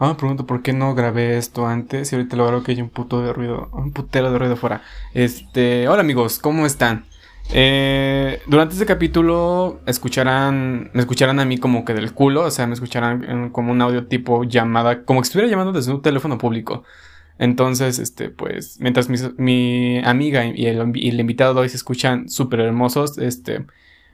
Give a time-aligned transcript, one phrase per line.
[0.00, 2.80] Ahora me pregunto por qué no grabé esto antes y ahorita lo veo que hay
[2.80, 4.82] un puto de ruido, un putero de ruido afuera.
[5.12, 7.04] Este, hola amigos, ¿cómo están?
[7.52, 12.66] Eh, durante este capítulo escucharán, me escucharán a mí como que del culo, o sea,
[12.66, 16.82] me escucharán como un audio tipo llamada, como que estuviera llamando desde un teléfono público.
[17.38, 23.66] Entonces, este, pues, mientras mi, amiga y el, invitado hoy se escuchan súper hermosos, este,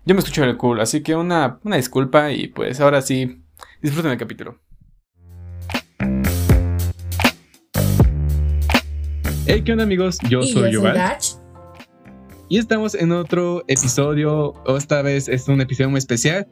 [0.05, 0.82] yo me escucho del culo.
[0.82, 3.41] Así que una, una disculpa y pues ahora sí,
[3.82, 4.65] disfruten el capítulo.
[9.49, 10.18] Hey, ¿qué onda amigos?
[10.29, 11.18] Yo soy Yoval.
[12.49, 16.49] Y estamos en otro episodio, o esta vez es un episodio muy especial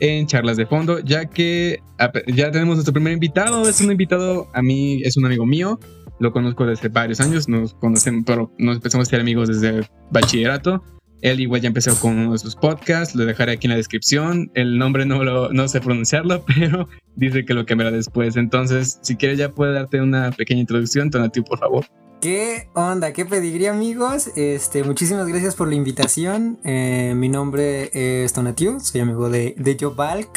[0.00, 1.82] en Charlas de Fondo, ya que
[2.26, 5.78] ya tenemos nuestro primer invitado, es un invitado, a mí es un amigo mío,
[6.20, 10.82] lo conozco desde varios años, nos conocemos, pero nos empezamos a ser amigos desde bachillerato.
[11.20, 14.50] Él igual ya empezó con uno de sus podcasts, lo dejaré aquí en la descripción.
[14.54, 18.36] El nombre no, lo, no sé pronunciarlo, pero dice que lo cambiará después.
[18.36, 21.84] Entonces, si quieres ya puede darte una pequeña introducción, Tonatiu, por favor.
[22.20, 23.12] ¿Qué onda?
[23.12, 24.32] ¿Qué pediría amigos?
[24.34, 26.58] Este, muchísimas gracias por la invitación.
[26.64, 30.28] Eh, mi nombre es Tonatiu, soy amigo de, de Joe Balk.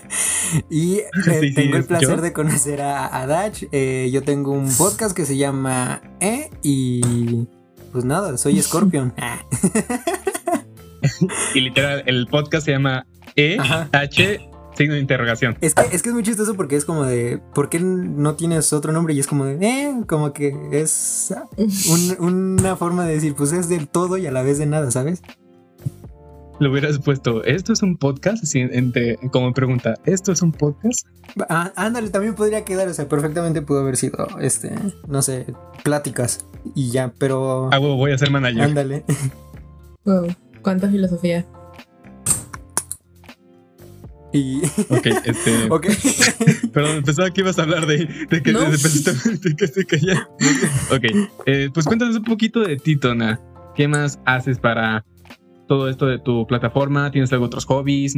[0.70, 3.62] y eh, tengo el placer de conocer a, a Dach.
[3.72, 7.46] Eh, yo tengo un podcast que se llama E y
[7.92, 9.12] pues nada, soy Scorpion.
[11.54, 13.04] y literal, el podcast se llama
[13.36, 13.58] E
[13.92, 15.56] H Signo de interrogación.
[15.60, 18.72] Es que, es que es muy chistoso porque es como de, ¿por qué no tienes
[18.72, 19.14] otro nombre?
[19.14, 21.34] Y es como de, eh, como que es
[22.18, 25.22] una forma de decir, pues es del todo y a la vez de nada, ¿sabes?
[26.58, 28.44] Lo hubieras puesto, ¿esto es un podcast?
[28.44, 31.06] Así, entre, como pregunta, ¿esto es un podcast?
[31.48, 34.72] Ah, ándale, también podría quedar, o sea, perfectamente pudo haber sido, este,
[35.08, 35.46] no sé,
[35.82, 37.68] pláticas y ya, pero...
[37.72, 38.62] Ah, voy a ser manager.
[38.62, 39.04] Ándale.
[40.04, 40.28] Wow,
[40.62, 41.46] cuánta filosofía.
[44.32, 44.62] Y...
[44.88, 45.66] Ok, este...
[45.70, 45.86] ok.
[46.72, 50.28] Perdón, pensaba que ibas a hablar de, de que, de, que se calla.
[50.90, 51.04] Ok,
[51.46, 53.40] eh, pues cuéntanos un poquito de ti, Tona.
[53.74, 55.04] ¿Qué más haces para
[55.68, 57.10] todo esto de tu plataforma?
[57.10, 58.14] ¿Tienes algo otros hobbies?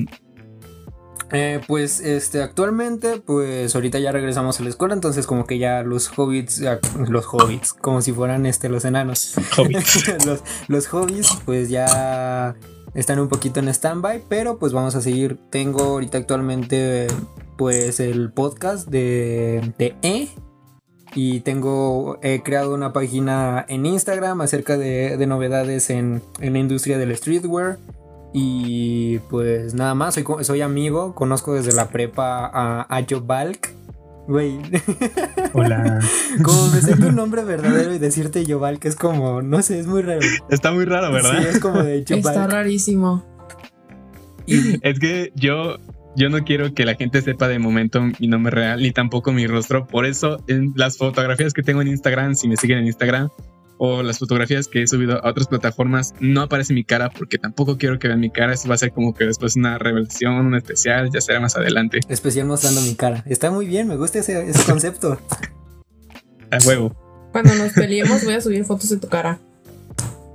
[1.33, 5.83] Eh, pues este actualmente pues ahorita ya regresamos a la escuela entonces como que ya
[5.83, 6.63] los hobbits
[7.09, 9.35] los hobbits como si fueran este los enanos
[10.27, 12.55] los, los hobbies pues ya
[12.95, 15.39] están un poquito en stand-by, pero pues vamos a seguir.
[15.51, 17.09] Tengo ahorita actualmente
[17.57, 20.29] pues el podcast de, de E.
[21.17, 27.17] Y tengo, he creado una página en Instagram acerca de, novedades en, la industria del
[27.17, 27.79] streetwear.
[28.33, 33.84] Y pues nada más, soy, soy amigo, conozco desde la prepa a, a Joe Balk.
[34.27, 34.59] Güey.
[35.53, 36.01] Hola.
[36.43, 39.87] Como me sé tu nombre verdadero y decirte Yoval, que es como, no sé, es
[39.87, 40.21] muy raro.
[40.49, 41.41] Está muy raro, ¿verdad?
[41.41, 42.35] Sí, es como de Yoval.
[42.35, 43.25] Está rarísimo.
[44.47, 45.77] Es que yo,
[46.17, 49.47] yo no quiero que la gente sepa de momento mi nombre real, ni tampoco mi
[49.47, 49.87] rostro.
[49.87, 53.29] Por eso, en las fotografías que tengo en Instagram, si me siguen en Instagram,
[53.79, 57.77] o las fotografías que he subido a otras plataformas no aparece mi cara porque tampoco
[57.77, 58.53] quiero que vean mi cara.
[58.53, 62.01] Eso va a ser como que después una revelación, un especial, ya será más adelante.
[62.09, 63.25] Especial mostrando mi cara.
[63.27, 65.19] Está muy bien, me gusta ese, concepto.
[66.51, 66.95] a huevo.
[67.33, 69.41] Cuando nos peleemos voy a subir fotos de tu cara.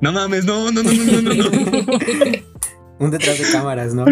[0.02, 1.50] No mames, no, no, no, no, no, no.
[3.00, 4.06] un detrás de cámaras, ¿no?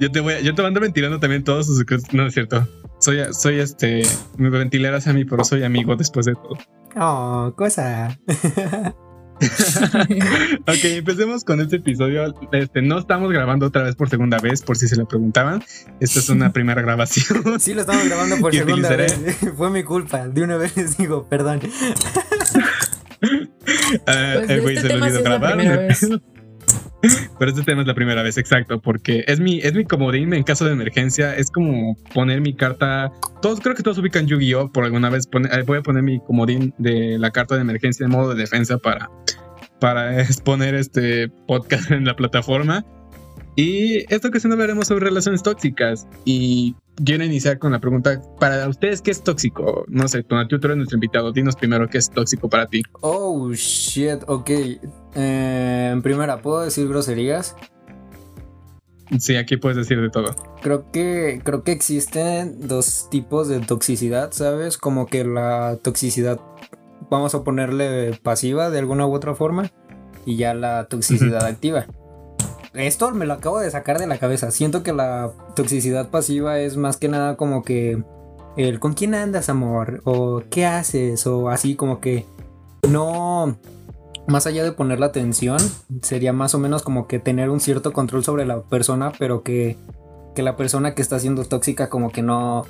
[0.00, 2.66] yo te voy a, yo te ando ventilando también todos sus No es cierto.
[3.00, 4.02] Soy, soy este.
[4.36, 6.58] Me ventilarás a mí, pero soy amigo después de todo.
[6.96, 8.18] Oh, cosa.
[10.62, 12.34] ok, empecemos con este episodio.
[12.52, 15.62] Este, no estamos grabando otra vez por segunda vez, por si se lo preguntaban.
[16.00, 17.60] Esta es una primera grabación.
[17.60, 19.16] Sí, lo estamos grabando por segunda vez.
[19.56, 20.28] Fue mi culpa.
[20.28, 21.60] De una vez les digo, perdón.
[24.06, 25.58] Ah, pues el güey este se le olvidó grabar.
[27.38, 30.42] Pero este tema es la primera vez, exacto, porque es mi, es mi comodín en
[30.42, 31.36] caso de emergencia.
[31.36, 33.12] Es como poner mi carta.
[33.40, 34.72] Todos, creo que todos ubican Yu-Gi-Oh!
[34.72, 38.10] Por alguna vez eh, voy a poner mi comodín de la carta de emergencia en
[38.10, 39.08] modo de defensa para,
[39.80, 42.84] para exponer este podcast en la plataforma.
[43.54, 46.06] Y esta ocasión hablaremos sobre relaciones tóxicas.
[46.24, 49.84] Y quiero iniciar con la pregunta: para ustedes, ¿qué es tóxico?
[49.88, 51.32] No sé, tú eres nuestro invitado.
[51.32, 52.82] Dinos primero qué es tóxico para ti.
[53.00, 54.50] Oh shit, ok.
[55.14, 57.56] Eh, en primera, ¿puedo decir groserías?
[59.18, 60.36] Sí, aquí puedes decir de todo.
[60.60, 64.76] Creo que, creo que existen dos tipos de toxicidad, ¿sabes?
[64.76, 66.38] Como que la toxicidad,
[67.10, 69.70] vamos a ponerle pasiva de alguna u otra forma,
[70.26, 71.86] y ya la toxicidad activa
[72.74, 74.50] esto me lo acabo de sacar de la cabeza.
[74.50, 78.02] Siento que la toxicidad pasiva es más que nada como que
[78.56, 82.26] el con quién andas, amor, o qué haces, o así como que
[82.88, 83.56] no.
[84.26, 85.58] Más allá de poner la atención,
[86.02, 89.78] sería más o menos como que tener un cierto control sobre la persona, pero que,
[90.34, 92.66] que la persona que está siendo tóxica como que no,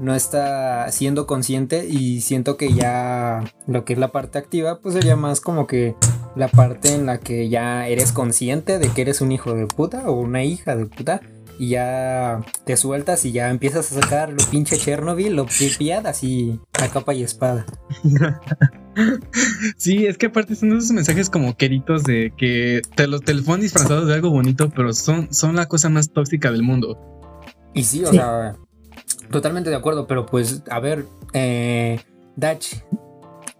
[0.00, 4.94] no está siendo consciente y siento que ya lo que es la parte activa pues
[4.94, 5.94] sería más como que
[6.34, 10.08] la parte en la que ya eres consciente de que eres un hijo de puta
[10.08, 11.20] o una hija de puta
[11.58, 16.58] y ya te sueltas y ya empiezas a sacar lo pinche Chernobyl, lo pipiad así
[16.80, 17.66] a capa y espada.
[19.76, 24.08] sí, es que aparte son esos mensajes como queritos de que te los teléfonos disfrazados
[24.08, 26.98] de algo bonito, pero son, son la cosa más tóxica del mundo.
[27.74, 28.56] Y sí, o sea,
[29.30, 32.00] totalmente de acuerdo, pero pues, a ver, eh,
[32.36, 32.64] Dach,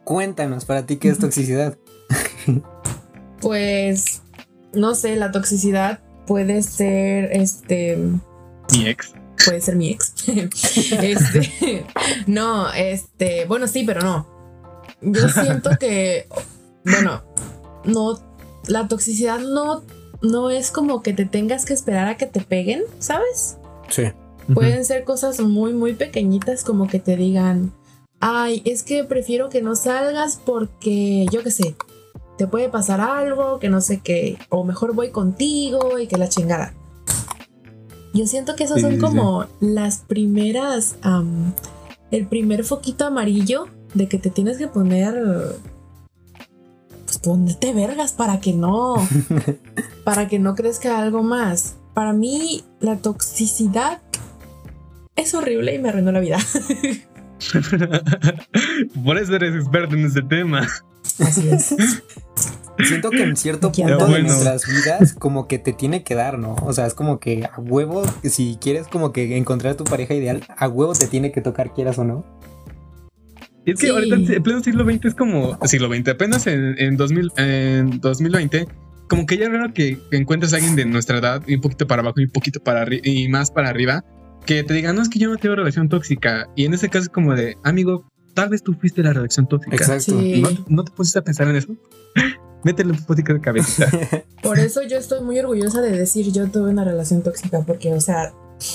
[0.05, 1.78] cuéntanos para ti qué es toxicidad.
[3.40, 4.22] pues,
[4.72, 7.99] no sé, la toxicidad puede ser este.
[8.72, 9.14] Mi ex.
[9.44, 10.14] Puede ser mi ex.
[10.28, 11.84] este.
[12.26, 13.46] No, este.
[13.46, 14.26] Bueno, sí, pero no.
[15.00, 16.26] Yo siento que.
[16.84, 17.22] Bueno,
[17.84, 18.19] no.
[18.67, 19.82] La toxicidad no.
[20.22, 23.56] No es como que te tengas que esperar a que te peguen, ¿sabes?
[23.88, 24.12] Sí.
[24.55, 27.73] Pueden ser cosas muy, muy pequeñitas como que te digan,
[28.20, 31.76] ay, es que prefiero que no salgas porque, yo qué sé,
[32.37, 36.29] te puede pasar algo, que no sé qué, o mejor voy contigo y que la
[36.29, 36.75] chingada.
[38.12, 40.96] Yo siento que esas son como las primeras,
[42.11, 45.14] el primer foquito amarillo de que te tienes que poner,
[47.05, 48.96] pues ponerte vergas para que no,
[50.05, 51.76] para que no crezca algo más.
[51.94, 54.00] Para mí la toxicidad
[55.20, 56.38] es horrible y me arruinó la vida.
[59.05, 60.67] Por eso eres experto en este tema.
[61.19, 61.75] Así es.
[62.84, 66.55] Siento que en cierto punto de nuestras vidas como que te tiene que dar, ¿no?
[66.62, 70.14] O sea, es como que a huevo, si quieres como que encontrar a tu pareja
[70.14, 72.25] ideal, a huevo te tiene que tocar, quieras o no.
[73.67, 77.32] es que ahorita en pleno siglo XX es como siglo XX, apenas en, en, 2000,
[77.37, 78.67] en 2020,
[79.08, 81.87] como que ya es raro que encuentres a alguien de nuestra edad y un poquito
[81.87, 84.05] para abajo y un poquito para y más para arriba
[84.46, 86.48] que te digan, no es que yo no tengo relación tóxica.
[86.56, 88.04] Y en ese caso es como de, amigo,
[88.34, 89.76] tal vez tú fuiste la relación tóxica.
[89.76, 90.14] Exacto.
[90.69, 91.75] ¿No, te pusiste a pensar en eso?
[92.64, 93.87] Métele un poquito de cabeza.
[94.42, 98.00] Por eso yo estoy muy orgullosa de decir yo tuve una relación tóxica, porque, o
[98.00, 98.34] sea,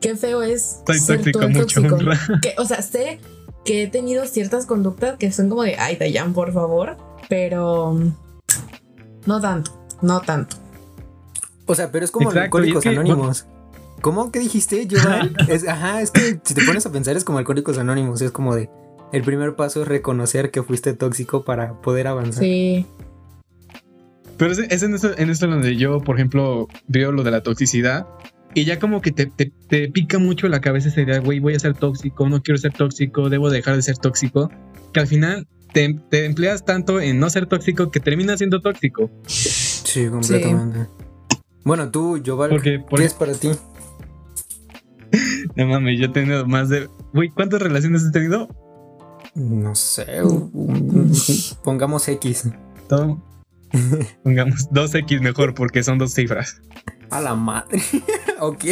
[0.00, 0.80] qué feo es.
[0.86, 1.82] Soy ser tóxico, mucho
[2.40, 3.18] que, o sea, sé
[3.64, 6.96] que he tenido ciertas conductas que son como de, ay, Dayan, por favor,
[7.28, 7.98] pero
[9.26, 10.56] no tanto, no tanto.
[11.66, 13.46] O sea, pero es como Alcohólicos Anónimos.
[14.00, 14.32] ¿Cómo?
[14.32, 15.34] ¿Qué dijiste, Jovan?
[15.68, 18.70] ajá, es que si te pones a pensar es como Alcohólicos Anónimos, es como de
[19.12, 22.44] el primer paso es reconocer que fuiste tóxico para poder avanzar.
[22.44, 22.86] Sí.
[24.36, 28.06] Pero es, en, esto, en donde yo, por ejemplo, veo lo de la toxicidad
[28.54, 31.58] y ya como que te, te, pica mucho la cabeza esa idea, güey, voy a
[31.58, 34.50] ser tóxico, no quiero ser tóxico, debo dejar de ser tóxico,
[34.92, 39.10] que al final te, empleas tanto en no ser tóxico que terminas siendo tóxico.
[39.26, 40.86] Sí, completamente.
[41.62, 43.50] Bueno, tú, Joval, ¿qué es para ti?
[45.60, 46.88] No mames, yo he tenido más de.
[47.12, 48.48] Güey, ¿cuántas relaciones has tenido?
[49.34, 50.06] No sé.
[51.62, 52.48] pongamos X.
[52.88, 53.22] Todo.
[54.24, 56.62] pongamos 2X mejor porque son dos cifras.
[57.10, 57.78] A la madre.
[58.40, 58.64] ok.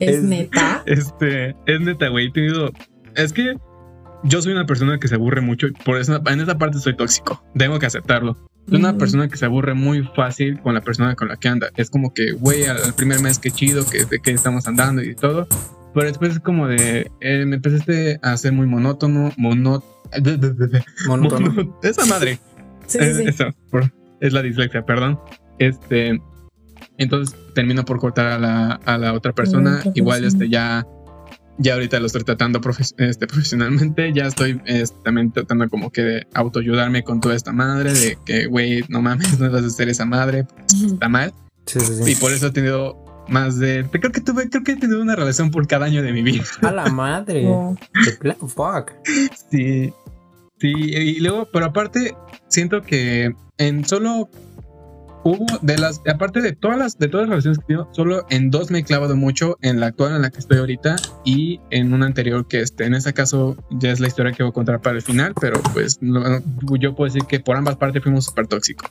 [0.00, 0.82] ¿Es, neta?
[0.84, 2.26] Este, es neta, güey.
[2.26, 2.70] He tenido.
[3.16, 3.56] Es que
[4.22, 6.94] yo soy una persona que se aburre mucho y por eso en esa parte soy
[6.94, 7.42] tóxico.
[7.56, 8.36] Tengo que aceptarlo.
[8.68, 11.68] Soy una persona que se aburre muy fácil con la persona con la que anda.
[11.76, 15.14] Es como que, güey, al, primer mes que chido, que de que estamos andando y
[15.14, 15.46] todo.
[15.94, 19.84] Pero después es como de, eh, me empezaste a ser muy monótono, monótono.
[21.06, 21.78] Monótono.
[21.82, 22.38] Esa madre.
[22.86, 23.24] Sí, es, sí.
[23.26, 23.46] Eso,
[24.20, 25.20] es la dislexia, perdón.
[25.58, 26.20] Este,
[26.98, 29.82] entonces termino por cortar a la, a la otra persona.
[29.94, 30.86] Igual este ya
[31.58, 32.60] ya ahorita lo estoy tratando
[32.98, 37.92] este, profesionalmente, ya estoy este, también tratando como que de autoayudarme con toda esta madre,
[37.92, 40.46] de que, güey, no mames, no vas a ser esa madre,
[40.84, 41.32] está mal.
[42.06, 45.16] Y por eso he tenido más de, creo que tuve, creo que he tenido una
[45.16, 46.44] relación por cada año de mi vida.
[46.62, 47.46] A la madre.
[48.40, 48.92] Fuck.
[49.50, 49.92] Sí.
[50.60, 52.14] Sí, y luego, pero aparte,
[52.48, 54.28] siento que en solo
[55.24, 58.50] hubo de las, aparte de todas las, de todas las relaciones que tengo, solo en
[58.50, 61.92] dos me he clavado mucho, en la actual en la que estoy ahorita y en
[61.92, 64.80] una anterior que este, en ese caso ya es la historia que voy a contar
[64.80, 68.90] para el final, pero pues yo puedo decir que por ambas partes fuimos súper tóxicos.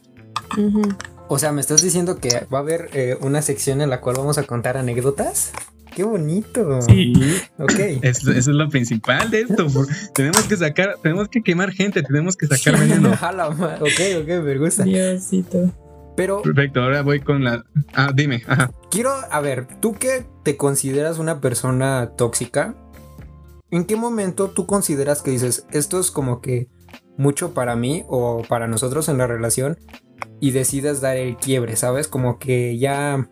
[1.28, 4.18] O sea, ¿me estás diciendo que va a haber eh, una sección en la cual
[4.18, 5.52] vamos a contar anécdotas?
[5.96, 6.82] ¡Qué bonito!
[6.82, 7.13] Sí.
[7.58, 7.80] Ok.
[8.02, 9.68] Eso, es lo principal de esto.
[10.13, 13.10] tenemos que sacar, tenemos que quemar gente, tenemos que sacar veneno.
[13.13, 14.84] ok, ok, me gusta.
[14.84, 15.72] Diosito.
[16.15, 16.41] Pero.
[16.41, 17.63] Perfecto, ahora voy con la.
[17.93, 18.43] Ah, dime.
[18.48, 18.72] Ajá.
[18.91, 22.75] Quiero, a ver, tú que te consideras una persona tóxica,
[23.72, 26.67] ¿en qué momento tú consideras que dices, esto es como que
[27.17, 29.77] mucho para mí o para nosotros en la relación
[30.39, 32.08] y decides dar el quiebre, ¿sabes?
[32.08, 33.29] Como que ya.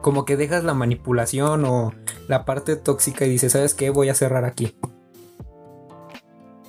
[0.00, 1.94] Como que dejas la manipulación o
[2.28, 3.88] la parte tóxica y dice, ¿sabes qué?
[3.90, 4.76] Voy a cerrar aquí.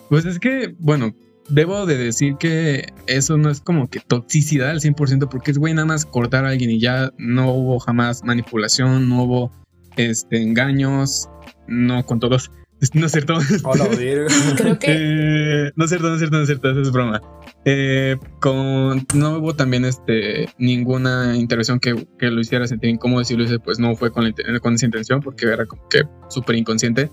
[0.09, 1.13] Pues es que, bueno,
[1.49, 5.73] debo de decir que eso no es como que toxicidad al 100% porque es güey
[5.73, 9.51] nada más cortar a alguien y ya no hubo jamás manipulación, no hubo
[9.95, 11.29] este, engaños,
[11.67, 12.51] no con todos.
[12.93, 13.35] No es cierto.
[14.57, 14.87] Creo que.
[14.89, 17.21] Eh, no es cierto, no es cierto, no es cierto, eso es broma.
[17.63, 23.23] Eh, con, no hubo también este, ninguna intervención que, que, lo hiciera sentir incómodo.
[23.23, 26.57] Si lo hice, pues no fue con, con esa intención porque era como que súper
[26.57, 27.09] inconsciente.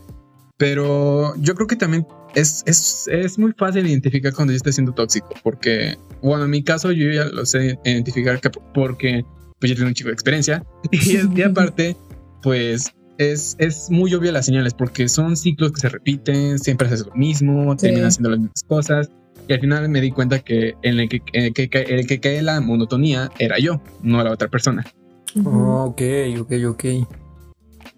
[0.62, 4.92] Pero yo creo que también es, es, es, muy fácil identificar cuando ya está siendo
[4.92, 8.40] tóxico, porque, bueno, en mi caso yo ya lo sé identificar
[8.73, 9.25] porque
[9.59, 11.97] pues yo tengo un chico de experiencia y, aparte,
[12.45, 17.07] pues es, es muy obvio las señales, porque son ciclos que se repiten, siempre haces
[17.07, 19.11] lo mismo, terminas haciendo las mismas cosas.
[19.49, 22.40] Y al final me di cuenta que en el que, el que, el que cae
[22.40, 24.87] la monotonía era yo, no la otra persona.
[25.45, 26.02] ok,
[26.38, 26.85] ok, ok.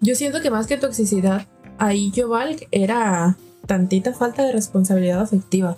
[0.01, 5.77] Yo siento que más que toxicidad, ahí Yoval era tantita falta de responsabilidad afectiva.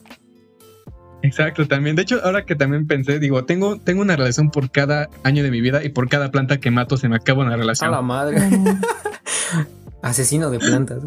[1.23, 1.95] Exacto, también.
[1.95, 5.51] De hecho, ahora que también pensé, digo, tengo, tengo una relación por cada año de
[5.51, 7.89] mi vida y por cada planta que mato se me acaba una relación.
[7.89, 8.37] A la madre.
[10.01, 11.03] Asesino de plantas.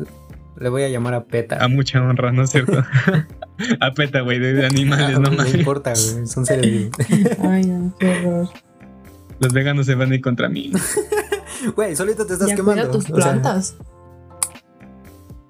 [0.58, 1.64] Le voy a llamar a PETA.
[1.64, 2.84] A mucha honra, ¿no es cierto?
[3.80, 6.90] a PETA, güey, de, animales, no, no importa, güey, son seres
[7.42, 8.48] Ay, no, qué horror.
[9.38, 10.70] Los veganos se van a ir contra mí.
[11.74, 12.90] Güey, solito te estás quemando.
[12.90, 13.76] tus plantas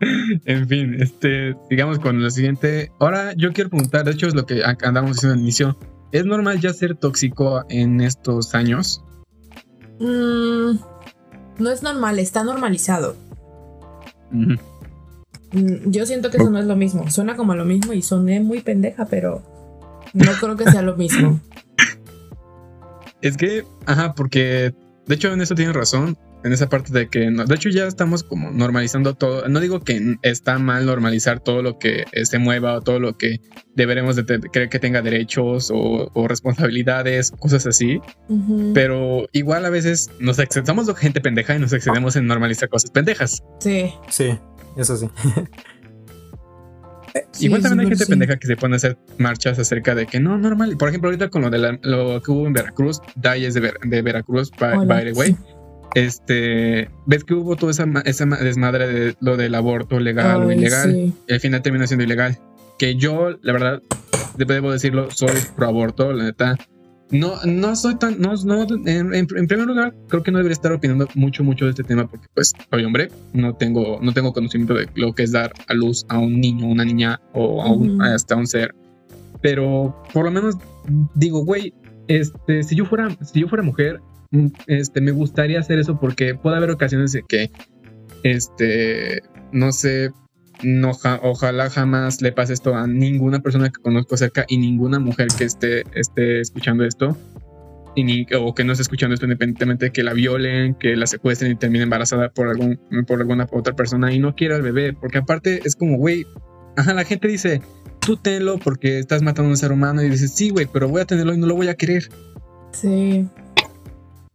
[0.01, 2.91] en fin, este, sigamos con lo siguiente.
[2.99, 5.79] Ahora yo quiero preguntar, de hecho es lo que andamos diciendo al inicio.
[6.13, 9.05] ¿Es normal ya ser tóxico en estos años?
[10.01, 10.79] Mm,
[11.59, 13.17] no es normal, está normalizado.
[14.31, 14.55] Mm,
[15.87, 17.11] yo siento que eso no es lo mismo.
[17.11, 19.43] Suena como lo mismo y soné muy pendeja, pero
[20.15, 21.41] no creo que sea lo mismo.
[23.23, 24.75] Es que, ajá, porque
[25.07, 27.87] de hecho en eso tienes razón en esa parte de que, no, de hecho ya
[27.87, 29.47] estamos como normalizando todo.
[29.49, 33.17] No digo que está mal normalizar todo lo que eh, se mueva o todo lo
[33.17, 33.41] que
[33.75, 38.01] deberemos de creer que tenga derechos o, responsabilidades, cosas así.
[38.75, 43.43] Pero igual a veces nos excedemos gente pendeja y nos excedemos en normalizar cosas pendejas.
[43.61, 43.93] Sí.
[44.09, 44.39] Sí,
[44.77, 45.09] eso sí.
[47.41, 50.39] Igual también hay gente pendeja que se pone a hacer marchas acerca de que no,
[50.39, 50.77] normal.
[50.77, 54.03] Por ejemplo, ahorita con lo de lo que hubo en Veracruz, Dai es de, de
[54.03, 55.37] Veracruz, by, by the way
[55.95, 61.13] este, ves que hubo toda esa, esa desmadre de lo del aborto legal o ilegal,
[61.27, 62.39] y al final terminó siendo ilegal.
[62.79, 63.83] Que yo, la verdad,
[64.37, 66.57] debo decirlo, soy pro aborto, la neta.
[67.11, 71.09] No, no soy tan, no, no en, primer lugar, creo que no debería estar opinando
[71.17, 74.89] mucho, mucho de este tema porque, pues, soy hombre, no tengo, no tengo conocimiento de
[74.95, 78.37] lo que es dar a luz a un niño, una niña o a un, hasta
[78.37, 78.75] un ser.
[79.43, 80.55] Pero, por lo menos,
[81.15, 81.75] digo, güey,
[82.07, 84.01] este, si yo fuera, si yo fuera mujer,
[84.67, 87.51] este, me gustaría hacer eso porque puede haber ocasiones de que,
[88.23, 89.23] este,
[89.53, 90.11] no sé,
[90.63, 95.29] no, ojalá jamás le pase esto a ninguna persona que conozco cerca y ninguna mujer
[95.37, 97.17] que esté, esté escuchando esto.
[97.97, 101.07] Y ni, o que no esté escuchando esto independientemente de que la violen, que la
[101.07, 104.93] secuestren y termine embarazada por, algún, por alguna otra persona y no quiera al bebé,
[104.93, 106.25] porque aparte es como, güey,
[106.77, 107.63] ajá, la gente dice,
[108.01, 111.01] tú tenlo porque estás matando a un ser humano y dices, sí, güey, pero voy
[111.01, 112.09] a tenerlo y no lo voy a querer.
[112.73, 113.27] Sí.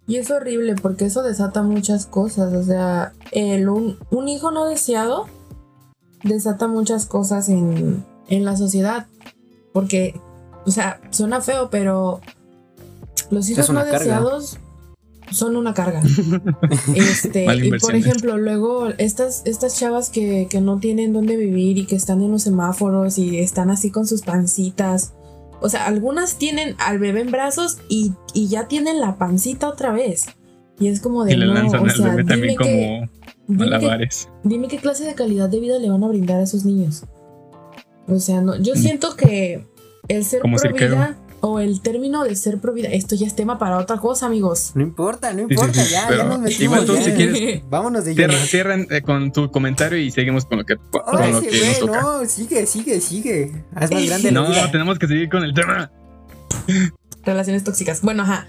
[0.08, 2.54] Y es horrible porque eso desata muchas cosas.
[2.54, 5.26] O sea, el, un, hijo no deseado
[6.24, 9.08] desata muchas cosas en, en la sociedad.
[9.74, 10.20] Porque,
[10.66, 12.22] o sea, suena feo, pero
[13.32, 14.60] los hijos no deseados
[15.32, 16.02] son una carga.
[16.96, 21.86] este, y por ejemplo, luego estas, estas chavas que, que no tienen dónde vivir y
[21.88, 25.14] que están en los semáforos y están así con sus pancitas
[25.62, 30.26] o sea, algunas tienen al bebé en brazos y, ya tienen la pancita otra vez.
[30.80, 33.10] Y es como de y le lanzan o sea, bebé también como
[33.48, 34.30] malabares.
[34.44, 37.04] Dime, qué clase de calidad de vida le van a brindar a esos niños.
[38.08, 38.78] O sea, no, yo mm.
[38.78, 39.66] siento que
[40.08, 43.58] el ser pro vida o el término de ser pro vida, esto ya es tema
[43.58, 44.72] para otra cosa, amigos.
[44.76, 46.62] No importa, no importa, ya, ya nos metimos.
[46.62, 50.60] Igual tú si quieres, vámonos de cierra, cierran eh, con tu comentario y seguimos con
[50.60, 52.02] lo que, con lo que nos toca.
[52.02, 53.64] No, sigue, sigue, sigue.
[53.76, 55.92] Haz más grande No, tenemos que seguir con el tema.
[57.24, 58.02] Relaciones tóxicas.
[58.02, 58.48] Bueno, ajá.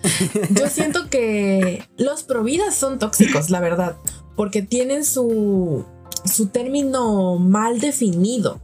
[0.51, 3.97] Yo siento que los providas son tóxicos, la verdad,
[4.37, 5.85] porque tienen su
[6.27, 8.61] su término mal definido.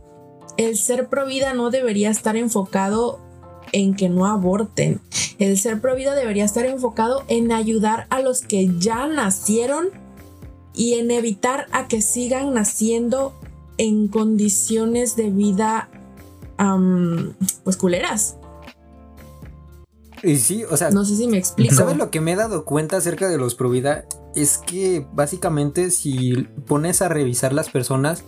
[0.57, 3.21] El ser provida no debería estar enfocado
[3.73, 5.01] en que no aborten.
[5.39, 9.89] El ser pro vida debería estar enfocado en ayudar a los que ya nacieron
[10.75, 13.35] y en evitar a que sigan naciendo
[13.79, 15.89] en condiciones de vida
[17.65, 18.37] pues culeras.
[20.23, 21.75] Y sí, o sea, no sé si me explico.
[21.75, 24.05] ¿Sabes lo que me he dado cuenta acerca de los pro vida?
[24.35, 28.25] es que básicamente si pones a revisar las personas,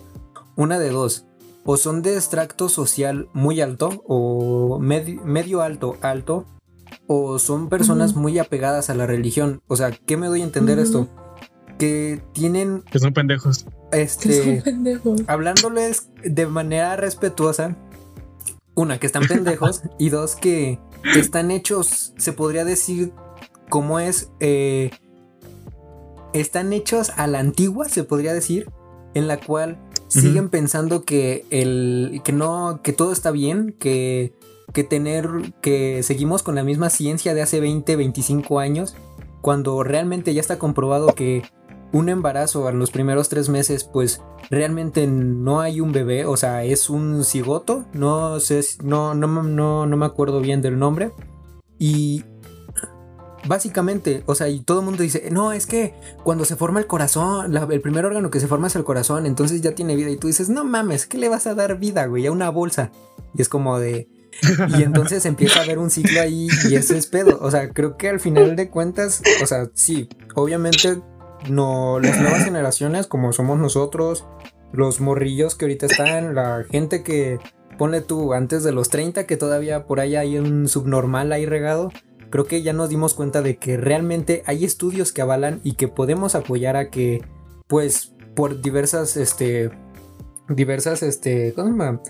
[0.55, 1.25] una de dos,
[1.65, 6.45] o son de extracto social muy alto o medio, alto, alto,
[7.07, 9.61] o son personas muy apegadas a la religión.
[9.67, 11.09] O sea, ¿qué me doy a entender esto?
[11.79, 12.83] Que tienen...
[12.91, 13.65] Que son pendejos.
[13.91, 14.63] Este...
[15.27, 17.75] Hablándoles de manera respetuosa.
[18.75, 19.81] Una, que están pendejos.
[19.99, 20.79] y dos, que
[21.15, 23.11] están hechos, se podría decir,
[23.69, 24.29] como es...
[24.39, 24.91] Eh,
[26.33, 28.69] están hechos a la antigua, se podría decir,
[29.15, 34.33] en la cual siguen pensando que el que no que todo está bien, que
[34.73, 35.29] que tener
[35.61, 38.95] que seguimos con la misma ciencia de hace 20, 25 años,
[39.41, 41.43] cuando realmente ya está comprobado que
[41.91, 46.63] un embarazo en los primeros tres meses, pues realmente no hay un bebé, o sea,
[46.65, 51.11] es un cigoto, no sé, no, no, no, no me acuerdo bien del nombre.
[51.79, 52.23] Y
[53.47, 56.87] Básicamente, o sea, y todo el mundo dice, no, es que cuando se forma el
[56.87, 60.09] corazón, el primer órgano que se forma es el corazón, entonces ya tiene vida.
[60.09, 62.25] Y tú dices, no mames, ¿qué le vas a dar vida, güey?
[62.25, 62.91] A una bolsa.
[63.33, 64.07] Y es como de...
[64.77, 67.37] Y entonces empieza a haber un ciclo ahí y ese es pedo.
[67.41, 71.01] O sea, creo que al final de cuentas, o sea, sí, obviamente
[71.49, 74.25] no, las nuevas generaciones como somos nosotros,
[74.73, 77.39] los morrillos que ahorita están, la gente que
[77.77, 81.91] ponle tú antes de los 30 que todavía por ahí hay un subnormal ahí regado,
[82.35, 85.87] creo que ya nos dimos cuenta de que realmente hay estudios que avalan y que
[85.87, 87.21] podemos apoyar a que,
[87.67, 89.71] pues, por diversas, este,
[90.49, 92.01] diversas, este, ¿cómo se llama?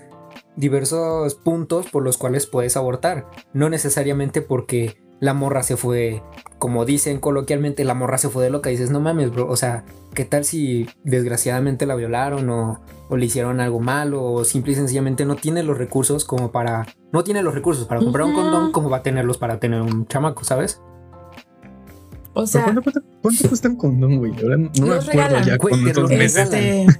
[0.56, 3.30] Diversos puntos por los cuales puedes abortar.
[3.52, 6.22] No necesariamente porque la morra se fue,
[6.58, 8.70] como dicen coloquialmente, la morra se fue de loca.
[8.70, 9.48] Dices, no mames, bro.
[9.48, 12.80] O sea, ¿qué tal si desgraciadamente la violaron o,
[13.10, 16.86] le hicieron algo malo o simple y sencillamente no tiene los recursos como para.
[17.12, 20.06] No tiene los recursos para comprar un condón como va a tenerlos para tener un
[20.06, 20.80] chamaco, ¿sabes?
[22.34, 22.64] O sea.
[22.64, 24.32] ¿Cuánto, cuesta un condón, güey?
[24.42, 26.36] Ahora no me acuerdo ya cuántos meses.
[26.36, 26.86] Este...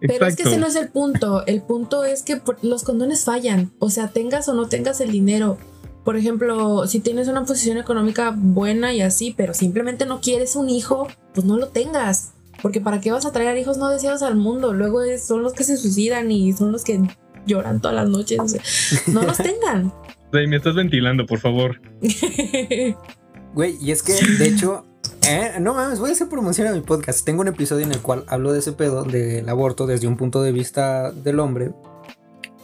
[0.00, 1.44] Pero es que ese no es el punto.
[1.46, 3.72] El punto es que los condones fallan.
[3.78, 5.58] O sea, tengas o no tengas el dinero
[6.06, 10.70] por ejemplo, si tienes una posición económica buena y así, pero simplemente no quieres un
[10.70, 12.32] hijo, pues no lo tengas.
[12.62, 14.72] Porque ¿para qué vas a traer hijos no deseados al mundo?
[14.72, 17.00] Luego son los que se suicidan y son los que
[17.44, 18.38] lloran todas las noches.
[19.08, 19.92] no los tengan.
[20.32, 21.80] me estás ventilando, por favor.
[23.54, 24.84] Güey, y es que, de hecho,
[25.26, 27.24] eh, no mames, voy a hacer promoción a mi podcast.
[27.24, 30.40] Tengo un episodio en el cual hablo de ese pedo del aborto desde un punto
[30.42, 31.72] de vista del hombre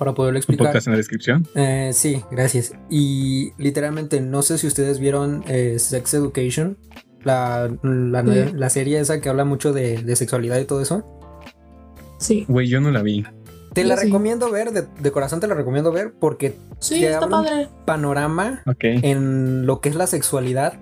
[0.02, 0.66] para poderlo explicar.
[0.66, 1.46] podcast en la descripción?
[1.54, 2.72] Eh, sí, gracias.
[2.90, 6.76] Y literalmente, no sé si ustedes vieron eh, Sex Education,
[7.22, 11.06] la, la, serie esa que habla mucho de, sexualidad y todo eso.
[12.18, 12.44] Sí.
[12.48, 13.24] Güey, yo no la vi.
[13.74, 17.68] Te la recomiendo ver, de, corazón te la recomiendo ver porque sí, te está padre.
[17.68, 20.74] un panorama en lo que es la sexualidad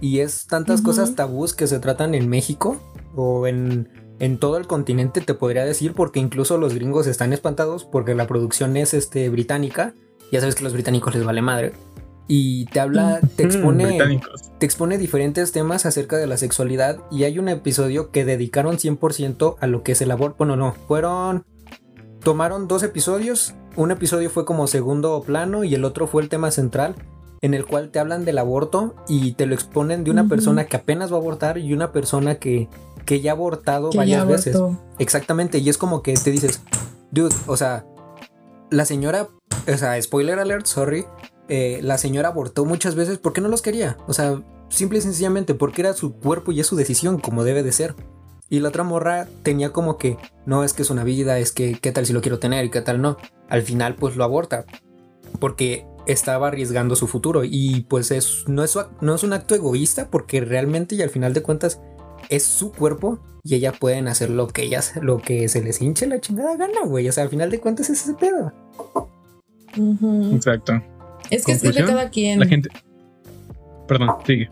[0.00, 2.78] y es tantas cosas tabús que se tratan en México
[3.14, 7.84] o en en todo el continente, te podría decir, porque incluso los gringos están espantados
[7.84, 9.94] porque la producción es este, británica.
[10.32, 11.72] Ya sabes que a los británicos les vale madre.
[12.28, 14.20] Y te habla, te expone,
[14.58, 16.98] te expone diferentes temas acerca de la sexualidad.
[17.10, 20.36] Y hay un episodio que dedicaron 100% a lo que es el aborto.
[20.38, 21.44] Bueno, no, fueron.
[22.20, 23.54] Tomaron dos episodios.
[23.76, 26.96] Un episodio fue como segundo plano y el otro fue el tema central
[27.46, 30.76] en el cual te hablan del aborto y te lo exponen de una persona que
[30.76, 32.68] apenas va a abortar y una persona que
[33.06, 34.58] que ya ha abortado varias veces.
[34.98, 36.60] Exactamente, y es como que te dices,
[37.10, 37.86] dude, o sea,
[38.70, 39.28] la señora,
[39.72, 41.06] o sea, spoiler alert, sorry,
[41.48, 43.96] eh, la señora abortó muchas veces porque no los quería.
[44.08, 47.62] O sea, simple y sencillamente porque era su cuerpo y es su decisión, como debe
[47.62, 47.94] de ser.
[48.48, 51.78] Y la otra morra tenía como que, no, es que es una vida, es que,
[51.80, 53.16] ¿qué tal si lo quiero tener y qué tal no?
[53.48, 54.66] Al final, pues lo aborta.
[55.40, 57.42] Porque estaba arriesgando su futuro.
[57.44, 61.34] Y pues es, no, es, no es un acto egoísta, porque realmente y al final
[61.34, 61.80] de cuentas
[62.28, 66.06] es su cuerpo y ellas pueden hacer lo que ellas, lo que se les hinche
[66.06, 67.08] la chingada gana, güey.
[67.08, 68.52] O sea, al final de cuentas es ese pedo.
[70.32, 70.82] Exacto.
[71.30, 72.40] Es que es de cada quien.
[72.40, 72.70] La gente.
[73.86, 74.50] Perdón, sigue.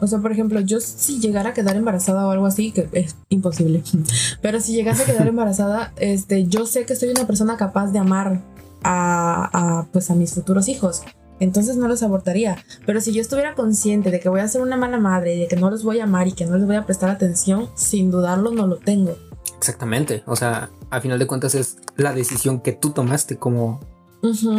[0.00, 3.16] O sea, por ejemplo, yo si llegara a quedar embarazada o algo así, que es
[3.28, 3.82] imposible,
[4.42, 7.98] pero si llegase a quedar embarazada, este, yo sé que soy una persona capaz de
[7.98, 8.42] amar
[8.82, 11.02] a, a, pues a mis futuros hijos
[11.40, 12.64] entonces no los abortaría.
[12.86, 15.48] Pero si yo estuviera consciente de que voy a ser una mala madre y de
[15.48, 18.10] que no los voy a amar y que no les voy a prestar atención, sin
[18.10, 19.16] dudarlo no lo tengo.
[19.56, 20.22] Exactamente.
[20.26, 23.80] O sea, a final de cuentas es la decisión que tú tomaste como...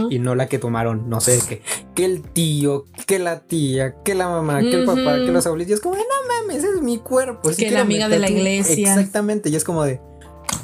[0.09, 1.61] Y no la que tomaron, no sé, que,
[1.93, 5.75] que el tío, que la tía, que la mamá, que el papá, que los abuelitos.
[5.75, 7.49] Es como, no mames, es mi cuerpo.
[7.49, 8.93] que la amiga de la iglesia.
[8.93, 9.49] Exactamente.
[9.49, 9.99] Y es como de,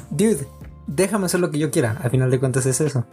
[0.08, 0.48] dude,
[0.86, 1.98] déjame hacer lo que yo quiera.
[2.02, 3.06] A final de cuentas es eso.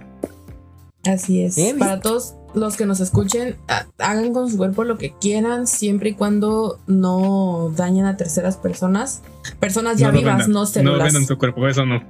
[1.05, 1.57] Así es.
[1.77, 3.57] Para todos los que nos escuchen
[3.97, 9.21] hagan con su cuerpo lo que quieran, siempre y cuando no dañen a terceras personas.
[9.59, 10.99] Personas ya vivas, no células.
[10.99, 12.01] No vendan su cuerpo, eso no.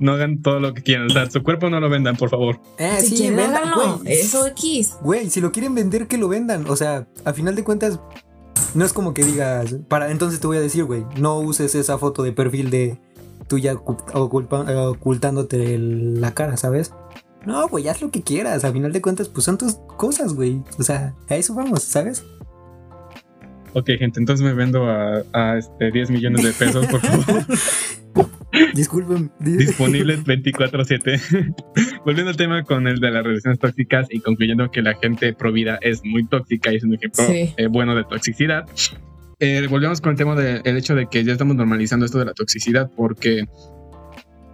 [0.00, 1.06] No hagan todo lo que quieran.
[1.06, 2.60] O sea, su cuerpo no lo vendan, por favor.
[2.78, 4.00] Eh, si sí, quieren, véndanlo.
[4.04, 4.94] Eso X.
[5.00, 6.68] Güey, si lo quieren vender, que lo vendan.
[6.68, 8.00] O sea, a final de cuentas,
[8.74, 9.76] no es como que digas.
[9.88, 12.98] Para entonces te voy a decir, güey, no uses esa foto de perfil de
[13.46, 16.92] tuya ocultándote la cara, ¿sabes?
[17.46, 18.64] No, güey, haz lo que quieras.
[18.64, 20.62] A final de cuentas, pues son tus cosas, güey.
[20.78, 22.24] O sea, a eso vamos, ¿sabes?
[23.74, 27.44] Ok, gente, entonces me vendo a, este 10 millones de pesos, por favor.
[28.74, 29.32] Disculpen.
[29.40, 31.54] Disponibles 24-7.
[32.04, 35.52] Volviendo al tema con el de las relaciones tóxicas y concluyendo que la gente pro
[35.52, 38.68] vida es muy tóxica y es un ejemplo eh, bueno de toxicidad.
[39.40, 42.34] Eh, volvemos con el tema del hecho de que ya estamos normalizando esto de la
[42.34, 43.46] toxicidad porque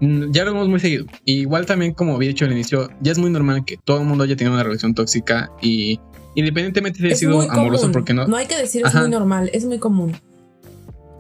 [0.01, 1.05] Mm, ya lo vemos muy seguido.
[1.25, 4.25] igual también, como había dicho al inicio, ya es muy normal que todo el mundo
[4.25, 6.01] haya tenido una relación tóxica y
[6.35, 8.27] independientemente de si haya sido amoroso, porque no.
[8.27, 10.17] No hay que decir es muy normal, es muy común.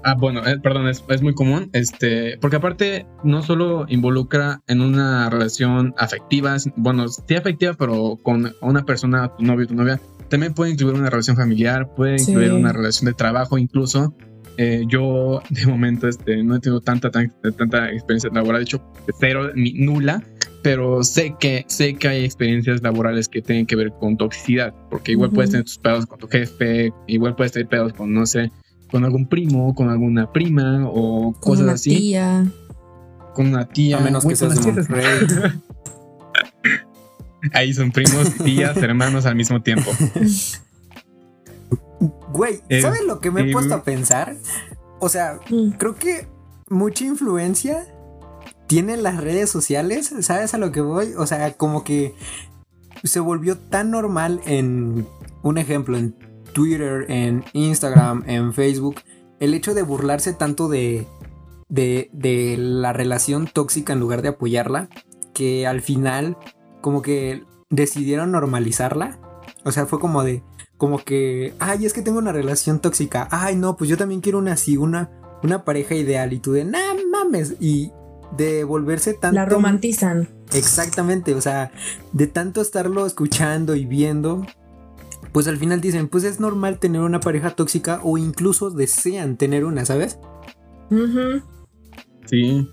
[0.03, 4.81] Ah, bueno, eh, perdón, es, es, muy común, este, porque aparte no solo involucra en
[4.81, 10.55] una relación afectiva, bueno, sí afectiva, pero con una persona, tu novio, tu novia, también
[10.55, 14.15] puede incluir una relación familiar, puede incluir una relación de trabajo incluso,
[14.57, 19.51] eh, yo de momento este, no he tenido tanta, tanta experiencia laboral, de hecho cero,
[19.55, 20.23] ni nula,
[20.63, 25.13] pero sé que, sé que hay experiencias laborales que tienen que ver con toxicidad, porque
[25.13, 28.53] igual puedes tener tus pedos con tu jefe, igual puedes tener pedos con, no sé,
[28.91, 31.97] con algún primo, con alguna prima o cosas una así.
[31.97, 32.45] Tía.
[33.35, 33.99] Con una tía.
[33.99, 34.83] A menos que seas de
[37.53, 39.91] Ahí son primos, tías, hermanos al mismo tiempo.
[42.33, 44.37] Güey, eh, ¿sabes lo que me he puesto a pensar?
[45.01, 45.73] O sea, mm.
[45.73, 46.27] creo que
[46.69, 47.87] mucha influencia
[48.67, 51.15] tienen las redes sociales, ¿sabes a lo que voy?
[51.19, 52.15] O sea, como que
[53.03, 55.07] se volvió tan normal en,
[55.43, 56.15] un ejemplo, en
[56.53, 59.01] Twitter, en Instagram, en Facebook,
[59.41, 61.07] el hecho de burlarse tanto de,
[61.69, 64.89] de, de la relación tóxica en lugar de apoyarla,
[65.35, 66.37] que al final
[66.81, 69.19] como que decidieron normalizarla.
[69.65, 70.43] O sea, fue como de,
[70.77, 74.39] como que, ay, es que tengo una relación tóxica, ay, no, pues yo también quiero
[74.39, 75.11] una así, una,
[75.43, 77.93] una pareja ideal, y tú de, nah, mames, y
[78.37, 79.35] de volverse tanto...
[79.35, 80.29] La romantizan.
[80.55, 81.71] Exactamente, o sea,
[82.13, 84.47] de tanto estarlo escuchando y viendo,
[85.33, 89.65] pues al final dicen, pues es normal tener una pareja tóxica o incluso desean tener
[89.65, 90.19] una, ¿sabes?
[92.27, 92.69] Sí,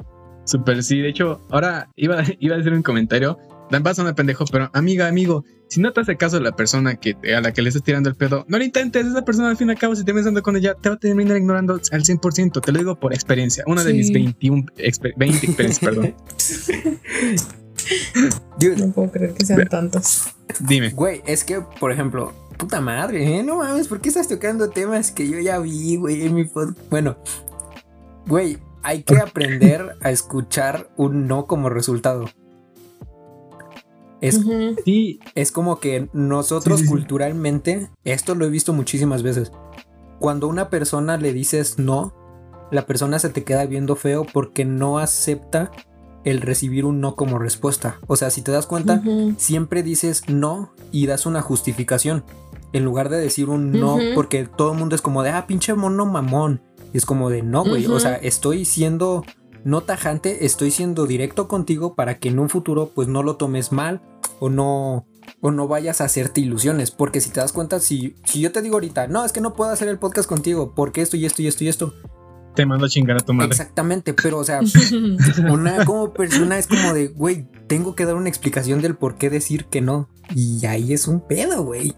[0.46, 1.00] súper sí.
[1.00, 3.38] De hecho, ahora iba, iba a hacer un comentario
[3.69, 7.15] Dan paso de pendejo, pero amiga, amigo, si no te hace caso la persona que
[7.36, 9.06] a la que le estás tirando el pedo, no lo intentes.
[9.06, 10.99] Esa persona al fin y al cabo, si te ves con ella, te va a
[10.99, 12.62] terminar ignorando al 100%.
[12.62, 13.63] Te lo digo por experiencia.
[13.67, 14.65] Una de mis 21,
[15.17, 16.15] 20 experiencias, perdón.
[18.77, 20.34] no puedo creer que sean tantos.
[20.60, 20.89] Dime.
[20.91, 23.43] Güey, es que, por ejemplo, puta madre, ¿eh?
[23.43, 26.80] No mames, ¿por qué estás tocando temas que yo ya vi, güey, en mi podcast?
[26.89, 27.17] Bueno,
[28.25, 32.30] güey, hay que aprender a escuchar un no como resultado.
[34.21, 34.39] Es,
[35.36, 39.51] es como que nosotros culturalmente, esto lo he visto muchísimas veces,
[40.19, 42.13] cuando a una persona le dices no,
[42.71, 45.71] la persona se te queda viendo feo porque no acepta
[46.23, 47.99] el recibir un no como respuesta.
[48.08, 49.01] O sea, si te das cuenta,
[49.38, 52.25] siempre dices no y das una justificación.
[52.73, 55.73] En lugar de decir un no, porque todo el mundo es como de, ah, pinche
[55.73, 56.62] mono mamón.
[56.93, 57.86] Y es como de, no, güey.
[57.86, 59.23] O sea, estoy siendo
[59.63, 63.72] no tajante, estoy siendo directo contigo para que en un futuro pues no lo tomes
[63.72, 64.02] mal
[64.39, 65.06] o no
[65.41, 68.62] o no vayas a hacerte ilusiones, porque si te das cuenta si si yo te
[68.62, 71.41] digo ahorita, no, es que no puedo hacer el podcast contigo porque esto y esto
[71.41, 71.93] y esto y esto
[72.58, 73.52] te mando a chingar a tu madre.
[73.52, 74.62] Exactamente, pero o sea,
[75.52, 79.30] una como persona es como de, güey, tengo que dar una explicación del por qué
[79.30, 80.10] decir que no.
[80.36, 81.93] Y ahí es un pedo, güey.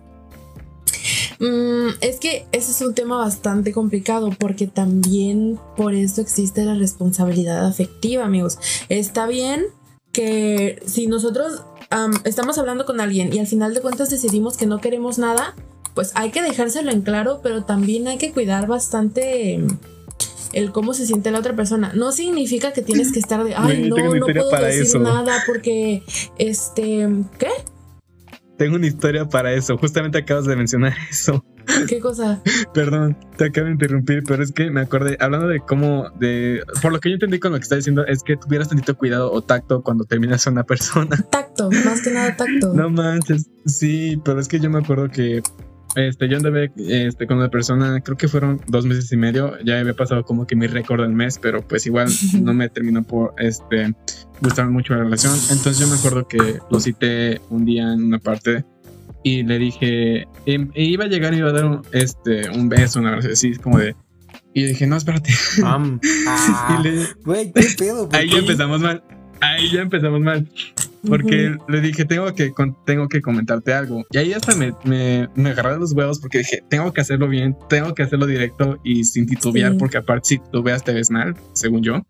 [1.40, 6.76] Mm, es que ese es un tema bastante complicado porque también por eso existe la
[6.76, 8.60] responsabilidad afectiva, amigos.
[8.90, 9.66] Está bien
[10.12, 11.62] que si nosotros
[12.26, 15.56] estamos hablando con alguien y al final de cuentas decidimos que no queremos nada,
[15.94, 19.60] pues hay que dejárselo en claro, pero también hay que cuidar bastante
[20.54, 21.94] el cómo se siente la otra persona.
[21.96, 26.04] No significa que tienes que estar de, ay, no, no puedo decir nada porque,
[26.38, 27.50] este, ¿qué?
[28.60, 29.78] Tengo una historia para eso.
[29.78, 31.44] Justamente acabas de mencionar eso.
[31.88, 32.42] ¿Qué cosa?
[32.74, 36.92] Perdón, te acabo de interrumpir, pero es que me acordé, hablando de cómo, de, por
[36.92, 39.42] lo que yo entendí con lo que estás diciendo, es que tuvieras tantito cuidado o
[39.42, 41.16] tacto cuando terminas a una persona.
[41.32, 42.74] Tacto, más que nada tacto.
[42.74, 45.42] No manches, sí, pero es que yo me acuerdo que
[45.96, 49.80] este, yo andaba este, con una persona, creo que fueron dos meses y medio, ya
[49.80, 52.08] había pasado como que mi récord del mes, pero pues igual
[52.42, 53.94] no me terminó por este,
[54.42, 55.34] gustar mucho la relación.
[55.52, 58.66] Entonces yo me acuerdo que lo cité un día en una parte
[59.24, 63.00] y le dije, e, iba a llegar y iba a dar un, este, un beso,
[63.00, 63.96] una vez así, como de...
[64.54, 65.32] Y dije, no, espérate.
[65.66, 66.84] Ah,
[67.24, 68.10] güey, qué pedo.
[68.14, 69.04] Ahí ya empezamos mal.
[69.42, 70.48] Ahí ya empezamos mal.
[71.08, 72.52] Porque le dije, tengo que,
[72.86, 74.06] tengo que comentarte algo.
[74.12, 77.56] Y ahí hasta me, me, me, agarré los huevos porque dije, tengo que hacerlo bien,
[77.70, 81.84] tengo que hacerlo directo y sin titubear, porque aparte si titubeas te ves mal, según
[81.84, 82.02] yo.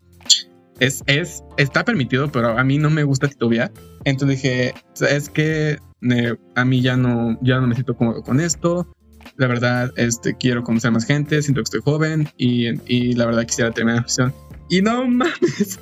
[0.79, 3.71] Es, es, está permitido, pero a mí no me gusta titubear.
[4.05, 4.73] Entonces dije,
[5.09, 8.91] es que eh, a mí ya no, ya no me siento cómodo con esto.
[9.35, 13.45] La verdad, este, quiero conocer más gente, siento que estoy joven y, y la verdad
[13.45, 14.33] quisiera terminar la sesión.
[14.69, 15.79] Y no mames,